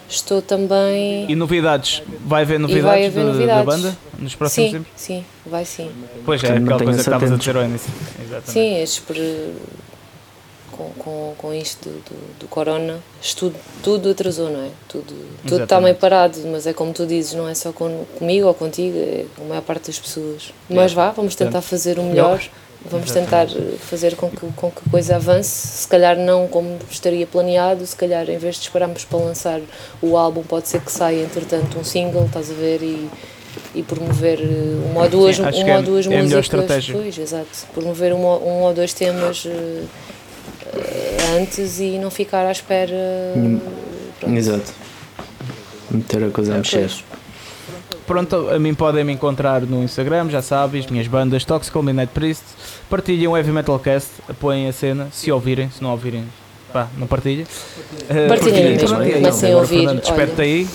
[0.09, 1.31] Estou também.
[1.31, 2.03] E novidades?
[2.25, 3.65] Vai haver novidades, vai haver de, novidades.
[3.65, 4.93] da banda nos próximos sim, tempos?
[4.97, 5.91] Sim, vai sim.
[6.25, 7.93] Pois é, aquela coisa que estavas a dizer ao início.
[8.45, 9.05] Sim, estes
[10.81, 12.99] com, com, com isto do, do, do corona,
[13.37, 14.69] tudo, tudo atrasou, não é?
[14.89, 15.15] Tudo,
[15.47, 18.55] tudo está meio parado, mas é como tu dizes, não é só com, comigo ou
[18.55, 20.53] contigo, é com a maior parte das pessoas.
[20.69, 22.43] Mas vá, vamos tentar fazer o melhor,
[22.85, 23.47] vamos tentar
[23.79, 27.97] fazer com que, com que a coisa avance, se calhar não como estaria planeado, se
[27.97, 29.61] calhar em vez de esperarmos para lançar
[30.01, 33.09] o álbum, pode ser que saia entretanto um single, estás a ver, e
[33.75, 34.41] e promover
[34.91, 36.91] uma ou duas, Sim, uma ou é, duas é músicas.
[36.91, 37.49] Pois, exato.
[37.73, 39.89] Promover uma, um ou dois temas uh,
[41.37, 42.95] antes e não ficar à espera.
[44.19, 44.37] Pronto.
[44.37, 44.73] Exato.
[45.91, 46.91] Meter a coisa a mexer.
[48.07, 52.43] Pronto, a mim podem me encontrar no Instagram, já sabes, minhas bandas Toxical Midnight Priest.
[52.89, 56.25] Partilhem o Heavy Metal Cast, apoiem a cena, se ouvirem, se não ouvirem,
[56.73, 57.47] pá, não partilhem.
[58.29, 59.95] Partilhem uh, mesmo, comecem a ouvir.
[60.01, 60.69] Desperte aí.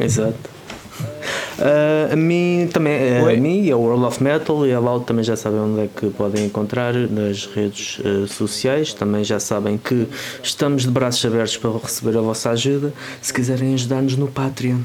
[0.00, 0.34] Exato.
[1.58, 5.04] Uh, a mim também, uh, a mim e a World of Metal e a Loud
[5.04, 8.92] também já sabem onde é que podem encontrar nas redes uh, sociais.
[8.92, 10.06] Também já sabem que
[10.42, 12.92] estamos de braços abertos para receber a vossa ajuda.
[13.20, 14.80] Se quiserem ajudar-nos no Patreon.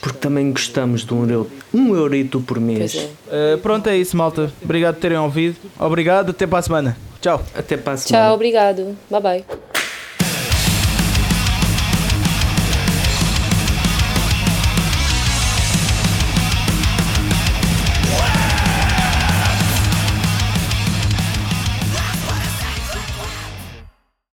[0.00, 3.08] Porque também gostamos de um, euro, um eurito por mês.
[3.30, 3.56] É.
[3.56, 4.52] pronto, é isso, malta.
[4.62, 5.56] Obrigado por terem ouvido.
[5.78, 6.96] Obrigado, até para a semana.
[7.20, 7.42] Tchau.
[7.54, 8.26] Até para a semana.
[8.26, 8.96] Tchau, obrigado.
[9.10, 9.44] Bye bye.